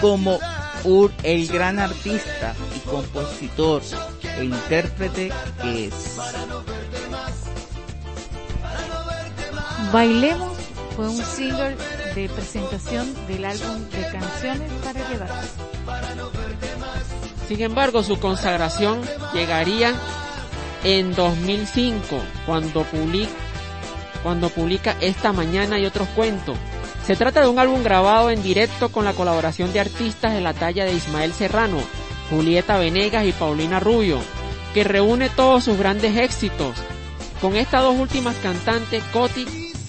como 0.00 0.40
un- 0.84 1.12
el 1.22 1.46
gran 1.48 1.78
artista 1.78 2.54
y 2.76 2.78
compositor 2.88 3.82
e 4.38 4.44
intérprete 4.44 5.32
que 5.62 5.86
es. 5.86 6.16
Bailemos 9.92 10.56
fue 10.96 11.08
un 11.08 11.22
single 11.24 11.76
de 12.14 12.28
presentación 12.28 13.14
del 13.26 13.44
álbum 13.44 13.88
de 13.90 14.02
canciones 14.10 14.70
para 14.84 15.08
llevar. 15.08 15.30
Sin 17.48 17.60
embargo, 17.62 18.02
su 18.02 18.18
consagración 18.20 19.00
llegaría 19.34 19.94
en 20.84 21.14
2005, 21.14 22.20
cuando 22.46 22.84
publica, 22.84 23.30
cuando 24.22 24.48
publica 24.50 24.96
Esta 25.00 25.32
Mañana 25.32 25.78
y 25.78 25.86
otros 25.86 26.08
cuentos. 26.08 26.56
Se 27.10 27.16
trata 27.16 27.40
de 27.40 27.48
un 27.48 27.58
álbum 27.58 27.82
grabado 27.82 28.30
en 28.30 28.40
directo 28.40 28.90
con 28.90 29.04
la 29.04 29.14
colaboración 29.14 29.72
de 29.72 29.80
artistas 29.80 30.32
de 30.32 30.40
la 30.40 30.54
talla 30.54 30.84
de 30.84 30.92
Ismael 30.92 31.32
Serrano, 31.32 31.78
Julieta 32.30 32.78
Venegas 32.78 33.26
y 33.26 33.32
Paulina 33.32 33.80
Rubio, 33.80 34.20
que 34.74 34.84
reúne 34.84 35.28
todos 35.28 35.64
sus 35.64 35.76
grandes 35.76 36.16
éxitos. 36.16 36.76
Con 37.40 37.56
estas 37.56 37.82
dos 37.82 37.98
últimas 37.98 38.36
cantantes, 38.36 39.02
Coti 39.12 39.44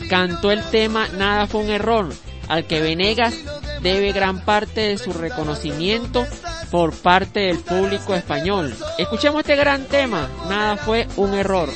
cantó 0.09 0.49
el 0.49 0.63
tema 0.71 1.09
Nada 1.09 1.45
fue 1.45 1.61
un 1.61 1.69
error, 1.69 2.09
al 2.47 2.65
que 2.65 2.81
Venegas 2.81 3.35
debe 3.83 4.13
gran 4.13 4.43
parte 4.43 4.81
de 4.81 4.97
su 4.97 5.13
reconocimiento 5.13 6.25
por 6.71 6.91
parte 6.91 7.41
del 7.41 7.59
público 7.59 8.15
español. 8.15 8.73
Escuchemos 8.97 9.41
este 9.41 9.55
gran 9.55 9.83
tema, 9.83 10.27
Nada 10.49 10.75
fue 10.75 11.07
un 11.17 11.35
error. 11.35 11.69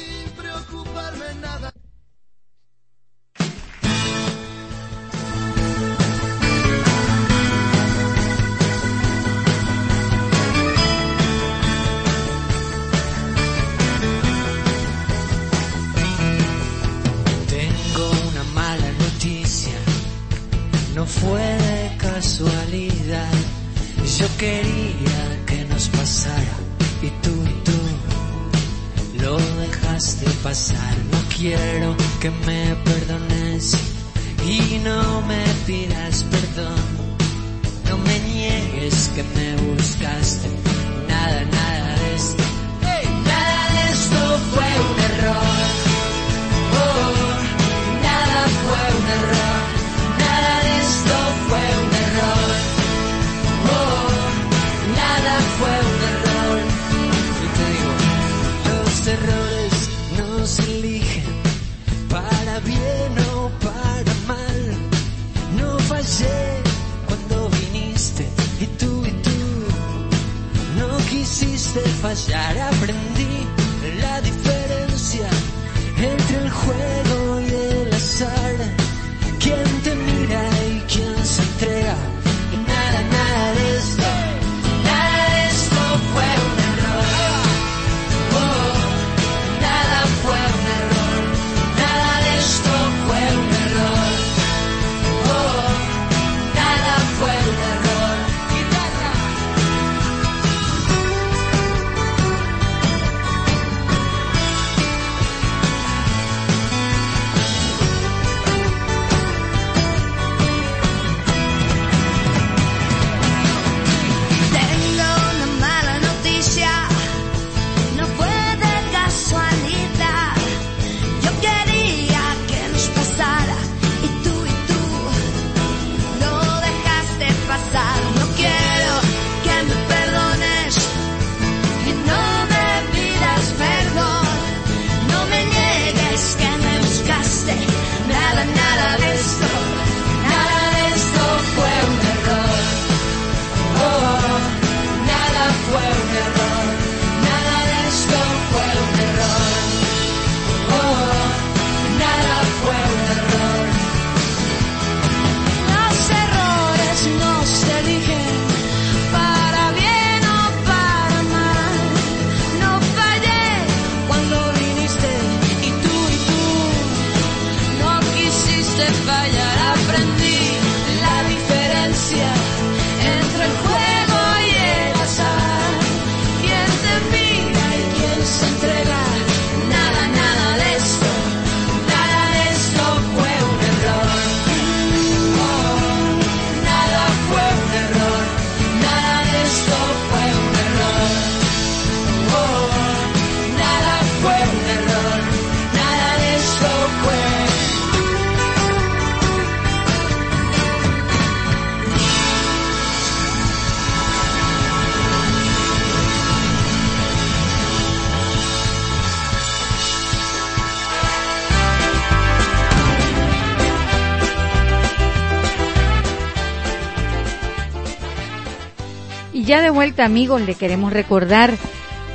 Amigos, 220.04 220.42
le 220.42 220.56
queremos 220.56 220.92
recordar 220.92 221.54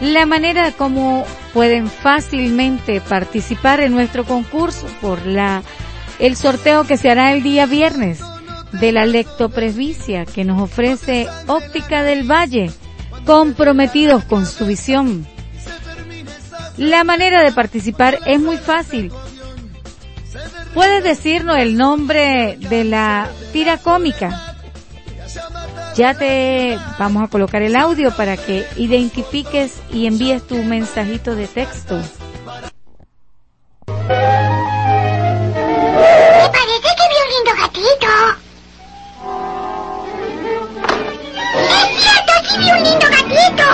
la 0.01 0.27
manera 0.27 0.73
como 0.73 1.25
pueden 1.53 1.89
fácilmente 1.89 3.01
participar 3.01 3.81
en 3.81 3.93
nuestro 3.93 4.25
concurso 4.25 4.87
por 5.01 5.27
la 5.27 5.63
el 6.19 6.37
sorteo 6.37 6.85
que 6.85 6.97
se 6.97 7.11
hará 7.11 7.33
el 7.33 7.43
día 7.43 7.67
viernes 7.67 8.21
de 8.73 8.93
la 8.93 9.07
lectopresbicia 9.07 10.27
que 10.27 10.45
nos 10.45 10.61
ofrece 10.61 11.27
Óptica 11.47 12.03
del 12.03 12.31
Valle, 12.31 12.71
comprometidos 13.25 14.25
con 14.25 14.47
su 14.47 14.67
visión. 14.67 15.27
La 16.77 17.05
manera 17.05 17.43
de 17.43 17.53
participar 17.53 18.19
es 18.27 18.41
muy 18.41 18.57
fácil. 18.59 19.13
Puedes 20.75 21.03
decirnos 21.03 21.59
el 21.59 21.77
nombre 21.77 22.57
de 22.59 22.85
la 22.85 23.29
tira 23.53 23.77
cómica. 23.79 24.50
Ya 25.97 26.15
te 26.15 26.79
vamos 26.99 27.23
a 27.25 27.29
colocar 27.29 27.63
el 27.63 27.77
audio 27.77 28.15
para 28.17 28.37
que 28.37 28.65
identifiques 28.77 29.83
y 29.93 30.07
envíes 30.07 30.47
tu 30.47 30.57
mensajito 30.57 31.35
de 31.35 31.47
texto. 31.47 31.97
Me 31.97 32.05
parece 36.49 36.91
que 36.97 37.05
vi 37.11 37.17
un 37.21 37.29
lindo 37.35 37.53
gatito. 37.61 38.11
¡Es 41.59 41.89
cierto! 42.03 42.33
¡Sí 42.49 42.55
vi 42.59 42.71
un 42.71 42.83
lindo 42.83 43.07
gatito! 43.11 43.69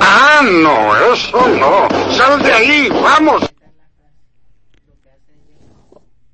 Ah, 0.00 0.40
no, 0.42 1.12
eso 1.12 1.48
no. 1.48 1.88
Sal 2.14 2.42
de 2.42 2.52
ahí, 2.52 2.88
vamos. 2.88 3.48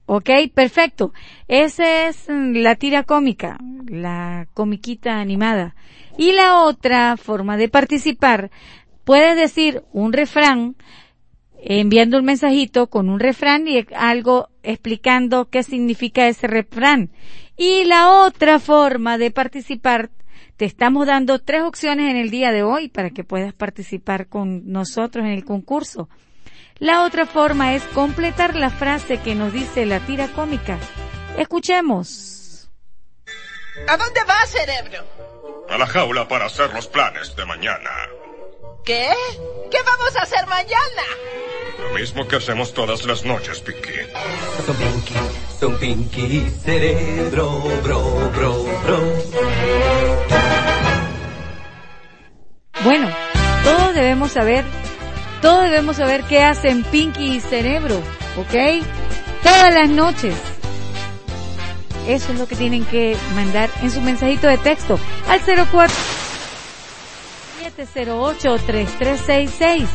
Ok, 0.07 0.31
perfecto. 0.55 1.13
Esa 1.49 2.09
es 2.09 2.29
mm, 2.29 2.57
la 2.57 2.75
tira 2.77 3.03
cómica, 3.03 3.59
la 3.87 4.47
comiquita 4.55 5.21
animada. 5.21 5.75
Y 6.17 6.33
la 6.33 6.61
otra 6.63 7.17
forma 7.17 7.57
de 7.57 7.69
participar, 7.69 8.51
puedes 9.05 9.37
decir 9.37 9.83
un 9.93 10.13
refrán, 10.13 10.77
enviando 11.57 12.19
un 12.19 12.25
mensajito 12.25 12.89
con 12.89 13.09
un 13.09 13.21
refrán 13.21 13.67
y 13.69 13.85
algo 13.95 14.49
explicando 14.63 15.49
qué 15.51 15.63
significa 15.63 16.29
ese 16.29 16.47
refrán. 16.47 17.11
Y 17.57 17.85
la 17.85 18.11
otra 18.11 18.59
forma 18.59 19.19
de 19.19 19.31
participar, 19.31 20.11
te 20.57 20.65
estamos 20.65 21.07
dando 21.07 21.41
tres 21.41 21.63
opciones 21.63 22.11
en 22.11 22.17
el 22.17 22.31
día 22.31 22.53
de 22.53 22.63
hoy 22.63 22.89
para 22.89 23.11
que 23.11 23.25
puedas 23.25 23.53
participar 23.53 24.29
con 24.29 24.71
nosotros 24.71 25.25
en 25.25 25.33
el 25.33 25.45
concurso. 25.45 26.09
La 26.79 27.05
otra 27.05 27.27
forma 27.27 27.75
es 27.75 27.83
completar 27.85 28.57
la 28.57 28.71
frase 28.71 29.19
que 29.19 29.35
nos 29.35 29.53
dice 29.53 29.87
la 29.87 30.01
tira 30.01 30.29
cómica. 30.29 30.79
Escuchemos. 31.39 32.71
¿A 33.89 33.97
dónde 33.97 34.23
vas, 34.25 34.51
cerebro? 34.51 35.05
A 35.69 35.79
la 35.79 35.87
jaula 35.87 36.29
para 36.29 36.47
hacer 36.47 36.73
los 36.73 36.87
planes 36.87 37.35
de 37.35 37.45
mañana. 37.45 37.91
¿Qué? 38.85 39.11
¿Qué 39.71 39.79
vamos 39.85 40.17
a 40.17 40.23
hacer 40.23 40.47
mañana? 40.47 41.03
Lo 41.81 41.95
mismo 41.99 42.29
que 42.29 42.37
hacemos 42.37 42.73
todas 42.73 43.05
las 43.05 43.25
noches, 43.25 43.61
Pinky. 43.61 43.93
Son 44.65 44.77
Pinky, 44.77 45.15
son 45.59 45.79
Pinky, 45.79 46.51
cerebro, 46.65 47.63
bro, 47.83 48.31
bro, 48.31 48.65
bro. 48.85 48.99
Bueno, 52.85 53.09
todos 53.65 53.95
debemos 53.95 54.33
saber, 54.33 54.65
todos 55.41 55.65
debemos 55.65 55.97
saber 55.97 56.25
qué 56.25 56.43
hacen 56.43 56.85
Pinky 56.85 57.37
y 57.37 57.41
Cerebro, 57.41 57.97
¿ok? 58.37 58.85
Todas 59.43 59.75
las 59.75 59.89
noches. 59.89 60.35
Eso 62.07 62.33
es 62.33 62.39
lo 62.39 62.47
que 62.47 62.55
tienen 62.57 62.85
que 62.85 63.17
mandar 63.35 63.71
en 63.83 63.91
su 63.91 64.01
mensajito 64.01 64.47
de 64.47 64.59
texto 64.59 64.99
al 65.29 65.41
04 65.41 65.89
708 67.63 68.57
3366. 68.67 69.89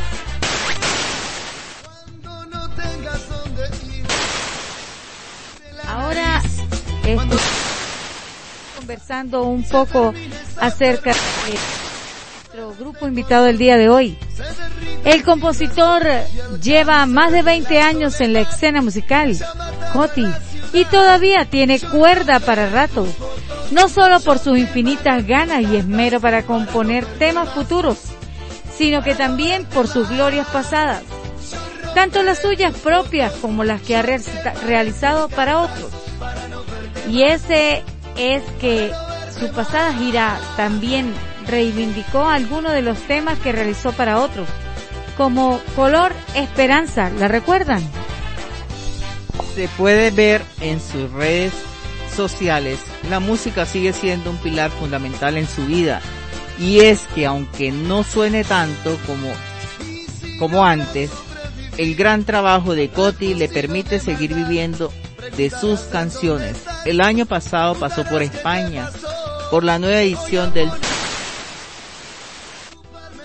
Ahora 5.88 6.42
estoy 7.06 7.40
conversando 8.78 9.44
un 9.44 9.64
poco 9.64 10.14
acerca 10.58 11.12
de 11.12 11.20
nuestro 11.52 12.84
grupo 12.84 13.08
invitado 13.08 13.46
del 13.46 13.58
día 13.58 13.78
de 13.78 13.90
hoy. 13.90 14.18
El 15.06 15.24
compositor 15.24 16.04
lleva 16.62 17.06
más 17.06 17.32
de 17.32 17.44
20 17.44 17.82
años 17.82 18.20
en 18.22 18.34
la 18.34 18.42
escena 18.42 18.82
musical, 18.82 19.38
Coti, 19.94 20.26
y 20.74 20.86
todavía 20.86 21.46
tiene 21.46 21.80
cuerda 21.80 22.40
para 22.40 22.70
rato. 22.70 23.08
No 23.72 23.88
solo 23.88 24.20
por 24.20 24.40
sus 24.40 24.58
infinitas 24.58 25.26
ganas 25.28 25.62
y 25.62 25.76
esmero 25.76 26.20
para 26.20 26.44
componer 26.44 27.06
temas 27.06 27.50
futuros, 27.50 27.98
sino 28.76 29.04
que 29.04 29.14
también 29.14 29.66
por 29.66 29.88
sus 29.88 30.10
glorias 30.10 30.48
pasadas, 30.48 31.04
tanto 31.94 32.24
las 32.24 32.42
suyas 32.42 32.74
propias 32.76 33.34
como 33.34 33.64
las 33.64 33.82
que 33.82 33.96
ha 33.96 34.02
realizado 34.02 35.30
para 35.30 35.60
otros. 35.60 35.92
Y 37.10 37.24
ese 37.24 37.84
es 38.18 38.44
que 38.60 38.92
su 39.40 39.52
pasada 39.52 39.94
gira 39.94 40.40
también 40.58 41.14
reivindicó 41.48 42.28
algunos 42.28 42.72
de 42.74 42.82
los 42.82 42.98
temas 43.00 43.38
que 43.40 43.52
realizó 43.52 43.92
para 43.92 44.20
otros, 44.20 44.48
como 45.18 45.60
Color 45.76 46.14
Esperanza, 46.36 47.10
¿la 47.10 47.28
recuerdan? 47.28 47.84
Se 49.60 49.68
puede 49.68 50.10
ver 50.10 50.42
en 50.62 50.80
sus 50.80 51.12
redes 51.12 51.52
sociales, 52.16 52.80
la 53.10 53.20
música 53.20 53.66
sigue 53.66 53.92
siendo 53.92 54.30
un 54.30 54.38
pilar 54.38 54.72
fundamental 54.72 55.36
en 55.36 55.50
su 55.50 55.66
vida. 55.66 56.00
Y 56.58 56.80
es 56.80 57.02
que 57.14 57.26
aunque 57.26 57.70
no 57.70 58.06
suene 58.06 58.46
tanto 58.46 58.98
como, 59.06 59.28
como 60.40 60.64
antes, 60.64 61.12
el 61.76 61.96
gran 61.96 62.24
trabajo 62.24 62.74
de 62.74 62.88
Coti 62.88 63.34
le 63.34 63.50
permite 63.50 64.00
seguir 64.00 64.34
viviendo 64.34 64.94
de 65.36 65.50
sus 65.50 65.82
canciones. 65.82 66.64
El 66.86 67.02
año 67.02 67.26
pasado 67.26 67.76
pasó 67.76 68.06
por 68.06 68.22
España, 68.22 68.90
por 69.52 69.66
la 69.66 69.78
nueva 69.78 70.00
edición 70.00 70.54
del 70.54 70.72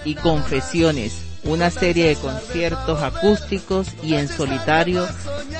y 0.05 0.16
Confesiones, 0.16 1.24
una 1.45 1.70
serie 1.70 2.09
de 2.09 2.16
conciertos 2.16 3.03
acústicos 3.03 3.88
y 4.03 4.14
en 4.14 4.28
solitario 4.28 5.07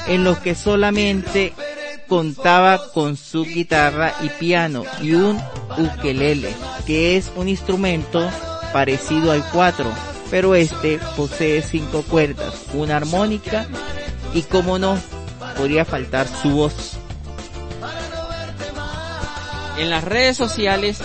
en 0.07 0.25
los 0.25 0.39
que 0.39 0.55
solamente 0.55 1.53
contaba 2.09 2.93
con 2.93 3.17
su 3.17 3.45
guitarra 3.45 4.15
y 4.23 4.29
piano 4.29 4.85
y 5.01 5.15
un 5.15 5.41
ukelele, 5.79 6.53
que 6.87 7.17
es 7.17 7.31
un 7.37 7.49
instrumento 7.49 8.29
parecido 8.73 9.33
al 9.33 9.45
cuatro, 9.51 9.91
pero 10.31 10.55
este 10.55 10.99
posee 11.17 11.63
cinco 11.63 12.03
cuerdas, 12.03 12.55
una 12.73 12.97
armónica 12.97 13.67
y 14.33 14.43
como 14.43 14.79
no, 14.79 14.99
podría 15.57 15.85
faltar 15.85 16.27
su 16.29 16.51
voz. 16.51 16.93
En 19.79 19.91
las 19.91 20.05
redes 20.05 20.37
sociales, 20.37 21.03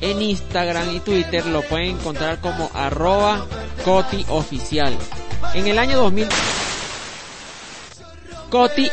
en 0.00 0.22
Instagram 0.22 0.94
y 0.94 1.00
Twitter 1.00 1.46
lo 1.46 1.62
pueden 1.62 1.96
encontrar 1.96 2.40
como 2.40 2.70
arroba 2.74 3.46
Coti 3.84 4.24
Oficial. 4.28 4.96
En 5.54 5.66
el 5.66 5.78
año 5.78 5.98
2000, 5.98 6.28
Coti 8.50 8.90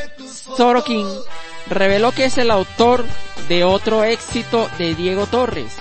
Sorokin 0.55 1.07
reveló 1.69 2.11
que 2.11 2.25
es 2.25 2.37
el 2.37 2.51
autor 2.51 3.05
de 3.47 3.63
otro 3.63 4.03
éxito 4.03 4.69
de 4.77 4.95
Diego 4.95 5.25
Torres. 5.25 5.73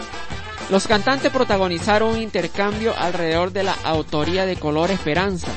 Los 0.70 0.88
cantantes 0.88 1.30
protagonizaron 1.30 2.10
un 2.10 2.20
intercambio 2.20 2.94
alrededor 2.96 3.52
de 3.52 3.62
la 3.62 3.76
autoría 3.84 4.46
de 4.46 4.56
Color 4.56 4.90
Esperanza. 4.90 5.48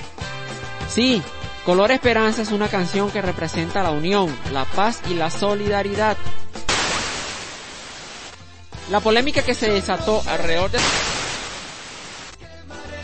Sí, 0.88 1.22
Color 1.66 1.92
Esperanza 1.92 2.42
es 2.42 2.52
una 2.52 2.68
canción 2.68 3.10
que 3.10 3.22
representa 3.22 3.84
la 3.84 3.92
unión, 3.92 4.36
la 4.52 4.66
paz 4.66 5.02
y 5.10 5.16
la 5.16 5.30
solidaridad. 5.30 6.18
La 8.90 9.00
polémica 9.02 9.44
que 9.44 9.54
se 9.54 9.70
desató 9.70 10.24
alrededor 10.28 10.72
de 10.72 10.80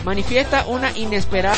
manifiesta 0.04 0.66
una 0.68 0.96
inesperada 0.98 1.58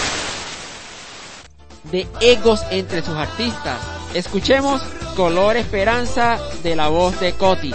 de 1.84 2.08
egos 2.20 2.62
entre 2.70 3.02
sus 3.02 3.16
artistas. 3.16 3.80
Escuchemos 4.14 4.82
Color 5.16 5.58
Esperanza 5.58 6.40
de 6.62 6.76
la 6.76 6.90
voz 6.90 7.20
de 7.20 7.34
Coti. 7.34 7.74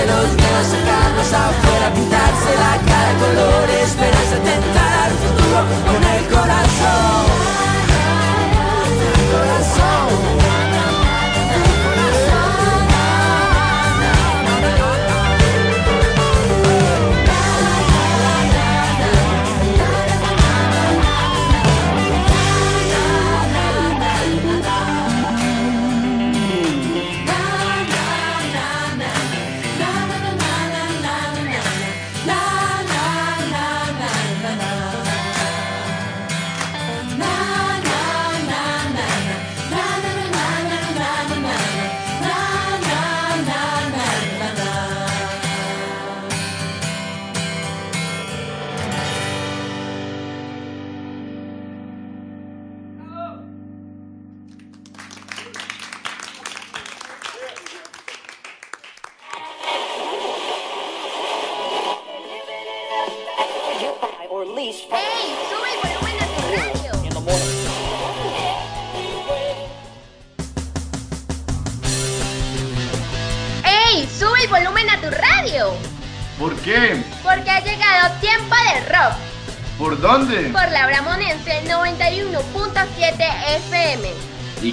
de 0.00 0.06
los 0.06 0.39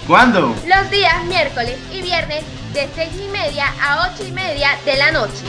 ¿Cuándo? 0.08 0.55
Los 0.66 0.89
días 0.89 1.26
miércoles 1.26 1.78
y 1.91 2.01
viernes 2.01 2.45
de 2.74 2.88
6 2.95 3.10
y 3.26 3.28
media 3.28 3.66
a 3.82 4.10
8 4.14 4.24
y 4.26 4.32
media 4.32 4.70
de 4.86 4.95
la 4.95 5.12
noche. 5.12 5.43